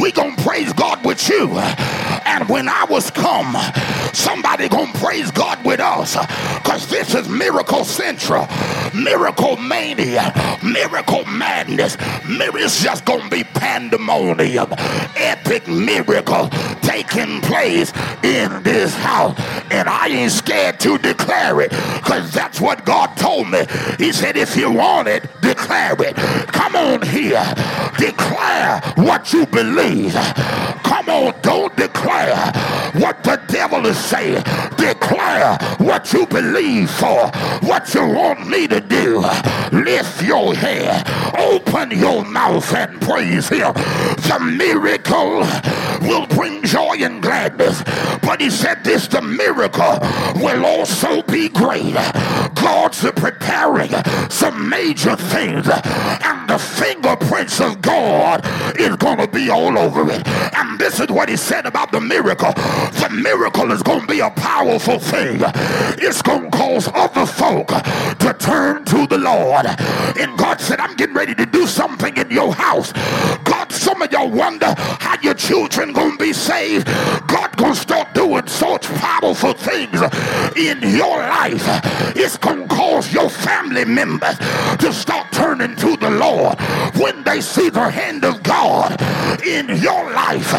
[0.00, 1.58] We gonna praise God with you.
[2.24, 3.56] And when ours come,
[4.12, 6.14] somebody gonna praise God with us,
[6.64, 8.46] cause this is miracle central,
[8.94, 10.32] miracle mania,
[10.62, 11.96] miracle madness.
[12.64, 14.68] It's just gonna be pandemonium,
[15.16, 16.48] epic miracle
[16.82, 17.92] taking place
[18.22, 19.36] in this house,
[19.70, 23.64] and I ain't scared to declare declare it because that's what God told me.
[23.98, 26.14] He said, if you want it, declare it.
[26.16, 27.42] Come on here.
[27.98, 30.14] Declare what you believe.
[30.82, 32.36] Come on, don't declare
[32.94, 34.42] what the devil is saying.
[34.76, 37.30] Declare what you believe for,
[37.62, 39.20] what you want me to do.
[39.72, 41.06] Lift your head,
[41.38, 43.72] open your mouth and praise him.
[43.72, 45.40] The miracle
[46.06, 47.82] will bring joy and gladness.
[48.22, 49.98] But he said this, the miracle
[50.42, 51.94] will also be great.
[52.54, 53.90] God's preparing
[54.30, 58.44] some major things, and the fingerprints of God
[58.78, 60.26] is going to be all over it.
[60.54, 62.52] And this is what he said about the miracle.
[62.52, 65.40] The miracle is going to be a powerful thing.
[65.98, 69.66] It's going to cause other folk to turn to the Lord.
[70.18, 72.92] And God said, I'm getting ready to do something in your house.
[73.44, 76.86] God, some of y'all wonder how your children gonna be saved.
[77.26, 80.00] God gonna start doing such powerful things
[80.56, 81.64] in your life.
[82.16, 84.38] It's gonna cause your family members
[84.78, 86.58] to start turning to the Lord
[86.96, 89.00] when they see the hand of God
[89.44, 90.52] in your life.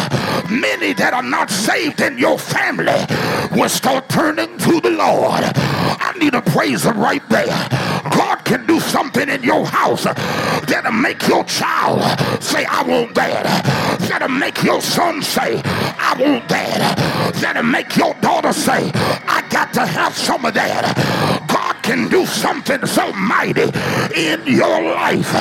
[0.49, 2.99] Many that are not saved in your family
[3.51, 5.43] will start turning to the Lord.
[5.45, 7.67] I need a praise right there.
[8.11, 12.01] God can do something in your house that'll make your child
[12.41, 13.99] say, I want that.
[14.09, 17.33] That'll make your son say, I want that.
[17.41, 21.47] That'll make your daughter say, I got to have some of that.
[21.47, 23.69] God can do something so mighty
[24.15, 25.31] in your life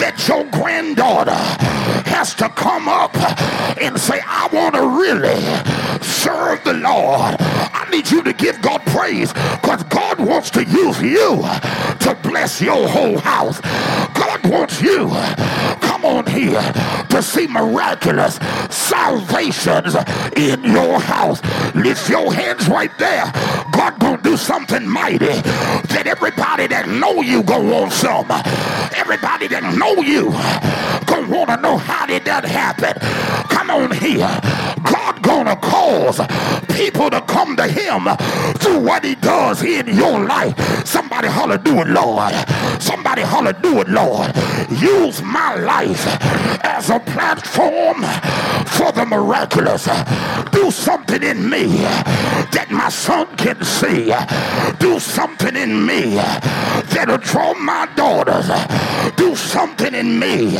[0.00, 1.40] that your granddaughter
[2.06, 3.14] has to come up
[3.80, 5.40] and say, I want to really
[6.02, 7.36] serve the Lord.
[7.90, 11.42] Need you to give God praise because God wants to use you
[12.00, 13.60] to bless your whole house.
[14.14, 15.08] God wants you,
[15.80, 16.60] come on here,
[17.10, 18.36] to see miraculous
[18.70, 19.96] salvations
[20.36, 21.42] in your house.
[21.74, 23.24] Lift your hands right there.
[23.72, 28.30] God gonna do something mighty that everybody that know you gonna want some.
[28.96, 30.30] Everybody that know you
[31.06, 32.94] gonna want to know how did that happen.
[33.48, 34.30] Come on here.
[34.84, 34.99] God
[35.30, 36.20] gonna cause
[36.74, 38.08] people to come to him
[38.58, 40.54] through what he does in your life.
[40.86, 42.34] Somebody holler, do it, Lord.
[42.80, 44.34] Somebody holler, do it, Lord.
[44.70, 46.04] Use my life
[46.64, 48.02] as a platform
[48.66, 49.84] for the miraculous.
[50.50, 51.66] Do something in me
[52.52, 54.12] that my son can see.
[54.78, 56.16] Do something in me
[56.92, 58.46] that'll draw my daughters.
[59.16, 60.56] Do something in me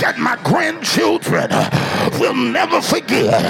[0.00, 1.50] that my grandchildren
[2.20, 3.42] will never forget.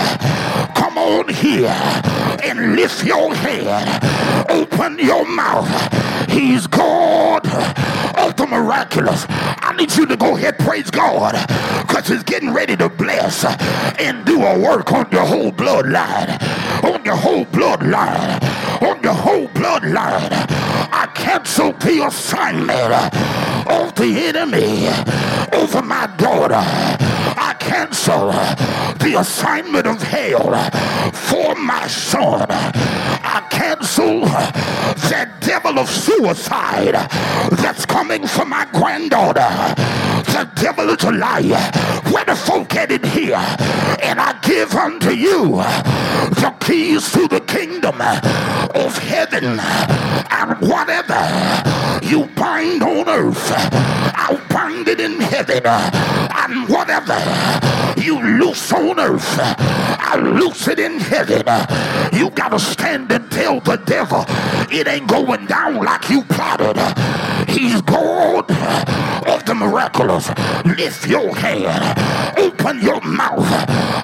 [0.74, 1.76] Come on here
[2.44, 4.51] and lift your head.
[4.51, 5.68] Open your mouth.
[6.30, 7.43] He's God
[8.27, 9.24] of the miraculous.
[9.28, 11.32] I need you to go ahead, praise God,
[11.86, 13.44] because he's getting ready to bless
[14.01, 16.31] and do a work on your whole bloodline.
[16.85, 18.43] On your whole bloodline.
[18.82, 20.28] On your whole bloodline.
[20.93, 22.93] I cancel the assignment
[23.70, 24.89] of the enemy
[25.53, 26.62] over my daughter.
[27.39, 28.32] I cancel
[28.98, 30.53] the assignment of hell
[31.12, 32.47] for my son.
[32.51, 36.94] I cancel that devil of suicide
[37.53, 39.51] that's coming for my granddaughter.
[40.32, 41.70] The devil is a liar.
[42.12, 43.36] Where the folk get in here?
[44.02, 49.59] And I give unto you the keys to the kingdom of heaven.
[50.30, 51.20] And whatever
[52.02, 53.52] you bind on earth,
[54.14, 55.66] I'll bind it in heaven.
[55.66, 57.18] And whatever
[58.01, 61.43] you loose on earth, I'll loose it in heaven.
[62.12, 64.24] You gotta stand and tell the devil
[64.70, 66.76] it ain't going down like you plotted.
[67.57, 68.51] He's God
[69.27, 70.28] of the miraculous.
[70.66, 71.99] Lift your hand,
[72.39, 73.51] open your mouth,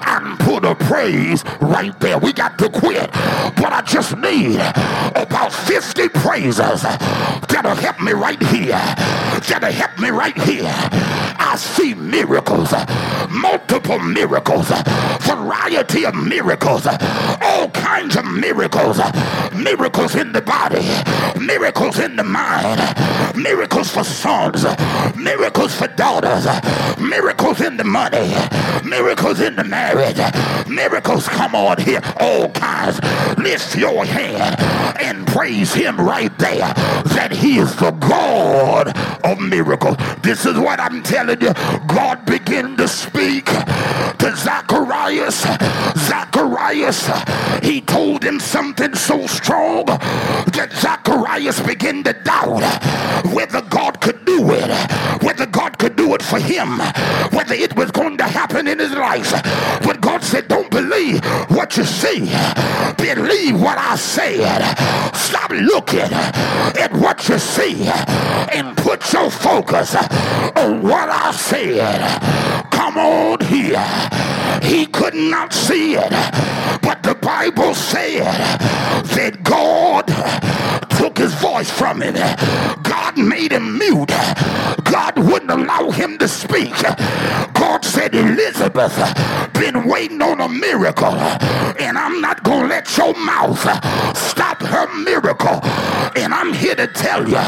[0.07, 2.17] and put a praise right there.
[2.17, 8.41] We got to quit, but I just need about 50 praises that'll help me right
[8.41, 8.81] here.
[9.47, 10.65] That'll help me right here.
[10.65, 12.73] I see miracles,
[13.29, 14.69] multiple miracles,
[15.21, 18.97] variety of miracles, all kinds of miracles,
[19.53, 20.81] miracles in the body,
[21.39, 22.79] miracles in the mind,
[23.43, 24.63] miracles for sons,
[25.17, 26.45] miracles for daughters,
[26.97, 28.33] miracles in the money,
[28.87, 30.17] miracles in the marriage,
[30.69, 32.99] miracles come on here, all kinds.
[33.37, 34.55] Lift your hand
[35.01, 36.73] and praise him right there
[37.15, 39.97] that he is the God of miracles.
[40.21, 41.53] This is what I'm telling you.
[41.87, 45.41] God began to speak to Zacharias.
[45.97, 47.09] Zacharias,
[47.61, 52.61] he told him something so strong that Zacharias began to doubt
[53.33, 54.69] whether God could do it,
[55.23, 56.79] whether God could do it for him,
[57.31, 59.31] whether it was going to happen in his life.
[59.83, 62.31] But God said, Don't believe what you see,
[62.97, 64.61] believe what I said.
[65.15, 67.87] Stop looking at what you see
[68.53, 72.71] and put your focus on what I said.
[72.71, 73.83] Come on here.
[74.61, 76.11] He could not see it,
[76.81, 78.23] but the Bible said
[79.15, 80.07] that God
[80.97, 82.13] took his voice from him.
[82.83, 84.09] God made him mute.
[84.83, 86.73] God wouldn't allow him to speak.
[87.53, 88.95] God said, Elizabeth,
[89.53, 93.59] been waiting on a miracle, and I'm not going to let your mouth
[94.17, 95.59] stop her miracle.
[96.15, 97.41] And I'm here to tell you,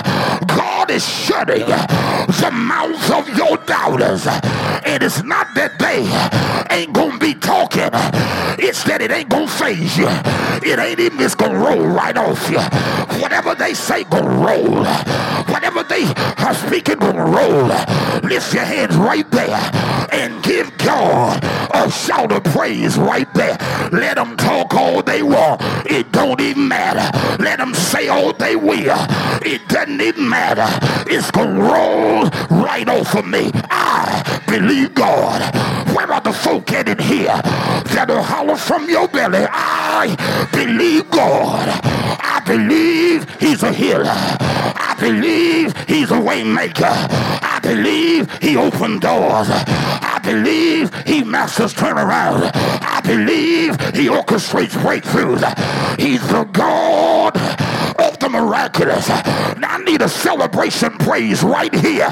[0.48, 4.26] God is shutting the mouths of your doubters.
[4.86, 6.06] And it's not that they
[6.74, 7.90] ain't going to be talking,
[8.58, 10.08] it's that it ain't going to faze you.
[10.64, 12.60] It ain't even just going to roll right off you.
[13.22, 14.86] Whatever they say, going to roll.
[15.54, 16.06] Whatever they
[16.44, 17.68] are speaking will roll.
[18.24, 19.60] Lift your hands right there
[20.12, 23.58] and give God a shout of praise right there.
[23.92, 25.62] Let them talk all they want.
[25.86, 27.08] It don't even matter.
[27.44, 28.98] Let them say all they will.
[29.46, 30.68] It doesn't even matter.
[31.10, 32.30] It's to roll
[32.62, 33.52] right off of me.
[33.70, 35.42] I believe God.
[35.96, 37.40] Where are the folk at in here
[37.94, 39.46] that'll holler from your belly?
[39.50, 40.16] I
[40.52, 41.70] believe God.
[41.84, 43.85] I believe he's a healer.
[43.94, 46.90] I believe he's a waymaker.
[46.90, 49.48] I believe he opened doors.
[49.50, 52.50] I believe he masters turnaround.
[52.54, 55.44] I believe he orchestrates breakthroughs.
[56.00, 57.38] He's the God
[58.00, 59.08] of the miraculous.
[59.08, 62.10] Now I need a celebration praise right here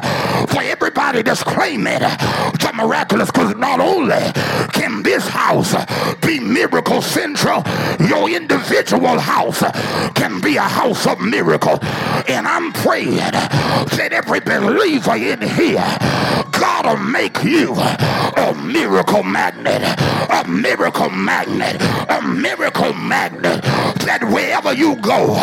[0.48, 4.22] for everybody that's claiming the miraculous because not only
[4.74, 5.74] can this house
[6.22, 7.64] be miracle central,
[8.08, 9.64] your individual house
[10.14, 11.80] can be a house of miracle.
[12.28, 15.98] And I'm praying that every believer in here,
[16.52, 19.82] God will make you a miracle magnet,
[20.30, 23.64] a miracle magnet, a miracle magnet
[24.06, 25.36] that wherever you go,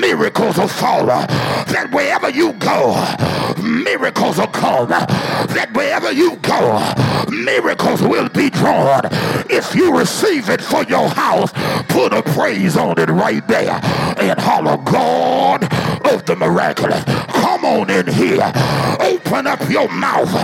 [0.00, 1.12] miracles will follow.
[1.12, 1.26] Uh,
[1.66, 2.94] that wherever you go,
[3.62, 4.92] miracles will come.
[4.92, 5.06] Uh,
[5.46, 6.80] that wherever you go,
[7.30, 9.02] miracles will be drawn.
[9.50, 11.52] If you receive it for your house,
[11.88, 13.80] put a praise on it right there
[14.18, 15.64] and holler, God
[16.06, 17.04] of the miraculous.
[17.04, 18.52] Come on in here.
[19.00, 20.34] Open up your mouth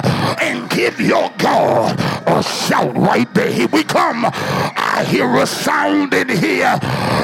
[0.40, 3.50] and give your God a shout right there.
[3.50, 4.24] Here we come.
[4.26, 6.78] I hear a sound in here.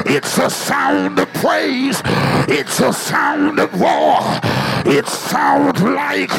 [0.05, 2.01] It's a sound of praise.
[2.47, 4.19] It's a sound of war.
[4.85, 6.29] It sounds like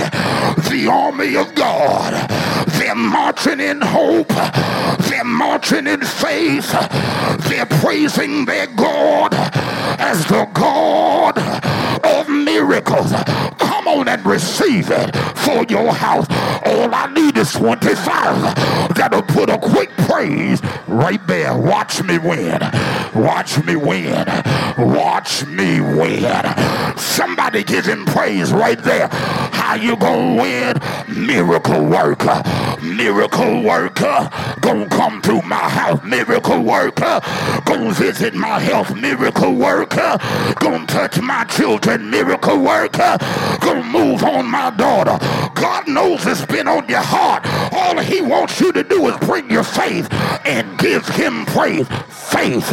[0.70, 2.12] the army of God.
[2.78, 4.28] They're marching in hope.
[5.08, 6.70] They're marching in faith.
[7.48, 9.34] They're praising their God
[9.98, 11.34] as the God
[12.56, 13.12] miracles.
[13.58, 16.26] Come on and receive it for your house.
[16.64, 21.56] All I need is 25 that'll put a quick praise right there.
[21.56, 22.60] Watch me win.
[23.14, 24.24] Watch me win.
[24.78, 26.44] Watch me win.
[26.96, 29.08] Somebody give him praise right there.
[29.66, 31.26] How you gonna win?
[31.26, 32.42] Miracle worker.
[32.82, 34.30] Miracle worker.
[34.60, 36.02] Gonna come through my house.
[36.04, 37.20] Miracle worker.
[37.64, 38.94] Gonna visit my health.
[38.94, 40.18] Miracle worker.
[40.60, 42.10] Gonna touch my children.
[42.10, 43.16] Miracle worker.
[43.18, 45.16] Uh, gonna move on my daughter.
[45.54, 47.46] God knows it's been on your heart.
[47.72, 50.08] All he wants you to do is bring your faith
[50.44, 51.88] and give him praise.
[52.08, 52.70] Faith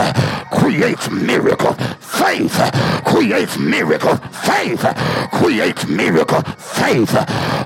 [0.51, 1.73] creates miracle.
[1.99, 2.57] Faith
[3.05, 4.15] creates miracle.
[4.17, 4.85] Faith
[5.31, 6.41] creates miracle.
[6.41, 7.15] Faith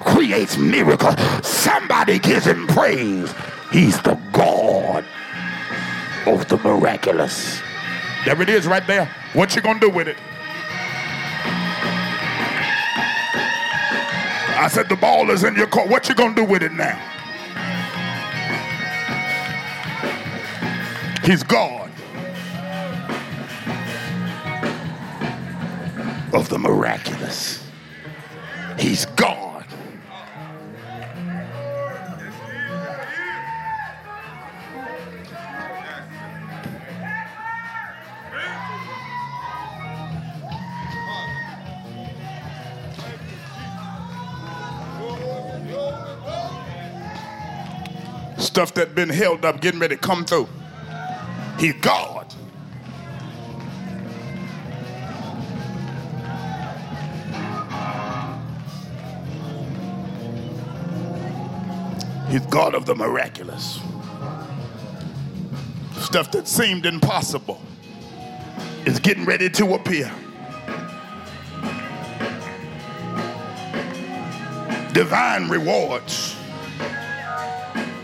[0.05, 1.15] creates miracle.
[1.41, 3.33] Somebody gives him praise.
[3.71, 5.05] He's the God
[6.25, 7.61] of the miraculous.
[8.25, 9.09] There it is right there.
[9.33, 10.17] What you gonna do with it?
[14.57, 15.87] I said the ball is in your court.
[15.87, 16.99] What you gonna do with it now?
[21.23, 21.91] He's God
[26.33, 27.63] of the miraculous.
[28.79, 29.46] He's God.
[48.57, 50.49] Stuff that's been held up, getting ready to come through.
[51.59, 52.33] He's God.
[62.31, 63.79] He's God of the miraculous.
[65.99, 67.61] Stuff that seemed impossible
[68.87, 70.11] is getting ready to appear.
[74.93, 76.36] Divine rewards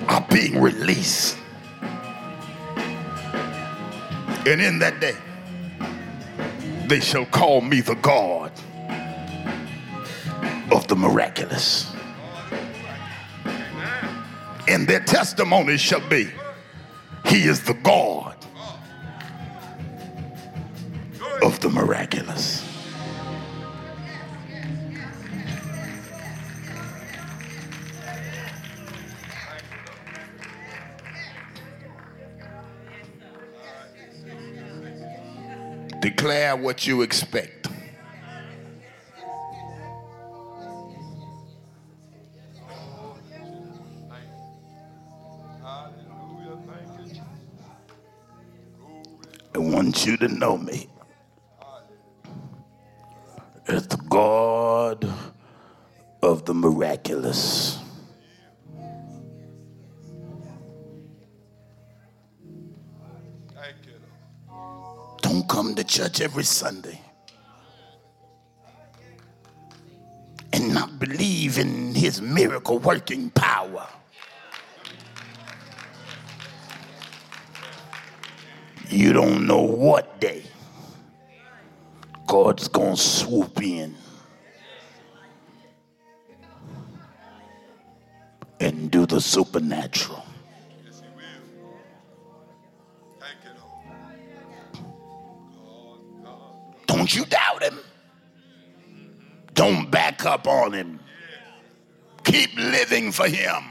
[0.08, 1.38] are being released.
[4.46, 5.16] And in that day,
[6.88, 8.52] they shall call me the God
[10.72, 11.94] of the miraculous.
[14.68, 16.30] And their testimony shall be,
[17.26, 18.36] He is the God
[21.42, 22.62] of the miraculous.
[36.24, 37.68] Declare what you expect.
[49.54, 50.88] I want you to know me
[53.68, 55.06] as the God
[56.54, 57.04] miraculous.
[57.34, 57.83] Don't come
[65.84, 67.02] church every Sunday
[70.52, 73.88] and not believe in his miracle working power.
[78.90, 80.44] You don't know what day
[82.28, 83.96] God's going to swoop in
[88.60, 90.24] and do the supernatural.
[97.04, 97.80] Don't you doubt him.
[99.56, 101.02] Don't back up on him.
[102.24, 103.62] Keep living for him.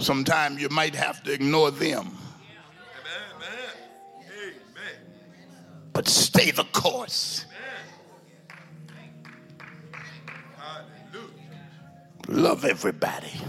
[0.00, 2.18] Sometimes you might have to ignore them.
[5.92, 7.46] But stay the course.
[12.26, 13.40] Love everybody.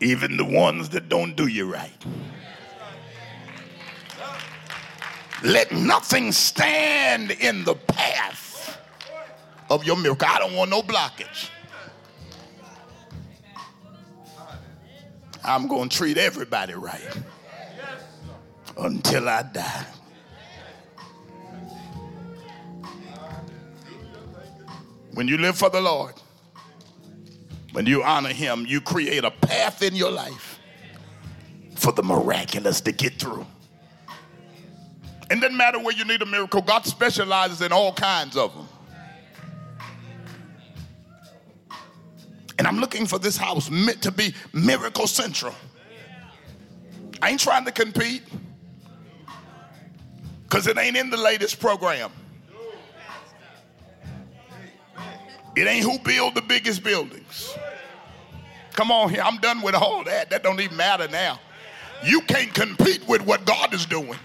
[0.00, 1.90] Even the ones that don't do you right.
[5.42, 8.78] Let nothing stand in the path
[9.70, 10.28] of your miracle.
[10.28, 11.50] I don't want no blockage.
[15.44, 17.18] I'm going to treat everybody right
[18.76, 19.86] until I die.
[25.14, 26.14] When you live for the Lord,
[27.72, 30.60] when you honor Him, you create a path in your life
[31.74, 33.46] for the miraculous to get through.
[35.32, 38.68] It doesn't matter where you need a miracle, God specializes in all kinds of them.
[42.58, 45.54] And I'm looking for this house meant to be miracle central.
[47.22, 48.22] I ain't trying to compete
[50.42, 52.10] because it ain't in the latest program.
[55.56, 57.54] It ain't who build the biggest buildings.
[58.74, 60.28] Come on here, I'm done with all that.
[60.28, 61.40] That don't even matter now.
[62.04, 64.18] You can't compete with what God is doing.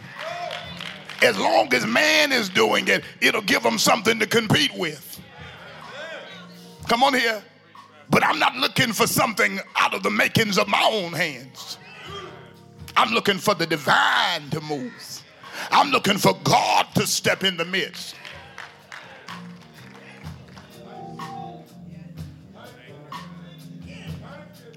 [1.23, 5.19] As long as man is doing it, it'll give them something to compete with.
[6.87, 7.43] Come on here.
[8.09, 11.77] But I'm not looking for something out of the makings of my own hands.
[12.95, 15.23] I'm looking for the divine to move.
[15.71, 18.15] I'm looking for God to step in the midst.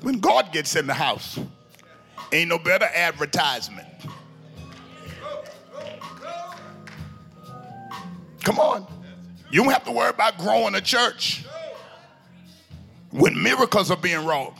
[0.02, 1.38] When God gets in the house,
[2.32, 3.86] ain't no better advertisement.
[8.50, 8.86] Come on.
[9.52, 11.44] You don't have to worry about growing a church
[13.12, 14.54] when miracles are being wrought.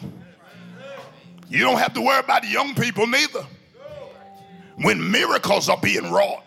[1.48, 3.44] You don't have to worry about the young people neither.
[4.76, 6.44] When miracles are being wrought,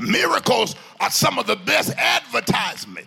[0.00, 3.06] miracles are some of the best advertisement.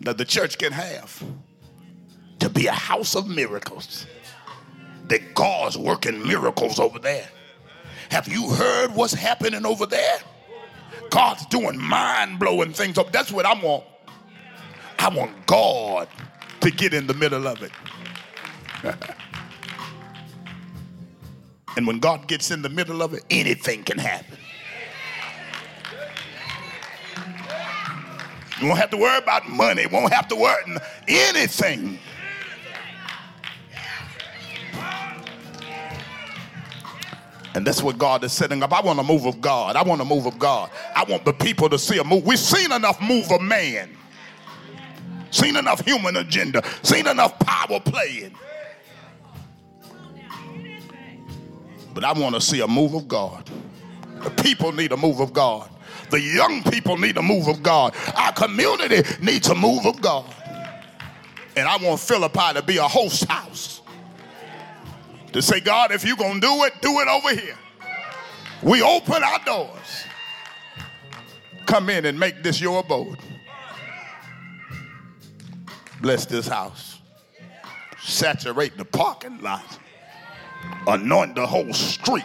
[0.00, 1.22] That the church can have
[2.38, 4.06] to be a house of miracles.
[5.08, 7.28] That God's working miracles over there.
[8.10, 10.18] Have you heard what's happening over there?
[11.10, 12.98] God's doing mind blowing things.
[12.98, 13.12] Up.
[13.12, 13.84] That's what I want.
[14.98, 16.08] I want God
[16.60, 17.72] to get in the middle of it.
[21.76, 24.38] and when God gets in the middle of it, anything can happen.
[28.60, 29.86] You won't have to worry about money.
[29.86, 30.76] Won't have to worry
[31.06, 31.98] anything.
[37.54, 38.72] And that's what God is setting up.
[38.72, 39.74] I want a move of God.
[39.76, 40.70] I want a move of God.
[40.94, 42.24] I want the people to see a move.
[42.26, 43.96] We've seen enough move of man,
[45.30, 48.34] seen enough human agenda, seen enough power playing.
[51.94, 53.50] But I want to see a move of God.
[54.22, 55.70] The people need a move of God.
[56.10, 57.94] The young people need a move of God.
[58.14, 60.32] Our community needs a move of God.
[61.56, 63.77] And I want Philippi to be a host house
[65.38, 67.56] to say, God, if you're going to do it, do it over here.
[68.60, 70.04] We open our doors.
[71.64, 73.18] Come in and make this your abode.
[76.00, 76.98] Bless this house.
[78.02, 79.78] Saturate the parking lot.
[80.88, 82.24] Anoint the whole street.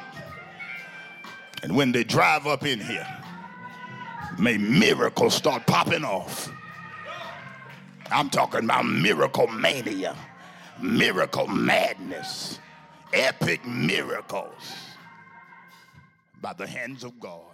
[1.62, 3.08] And when they drive up in here,
[4.40, 6.52] may miracles start popping off.
[8.12, 10.16] I'm talking about miracle mania,
[10.82, 12.60] miracle madness
[13.14, 14.76] epic miracles
[16.42, 17.53] by the hands of God.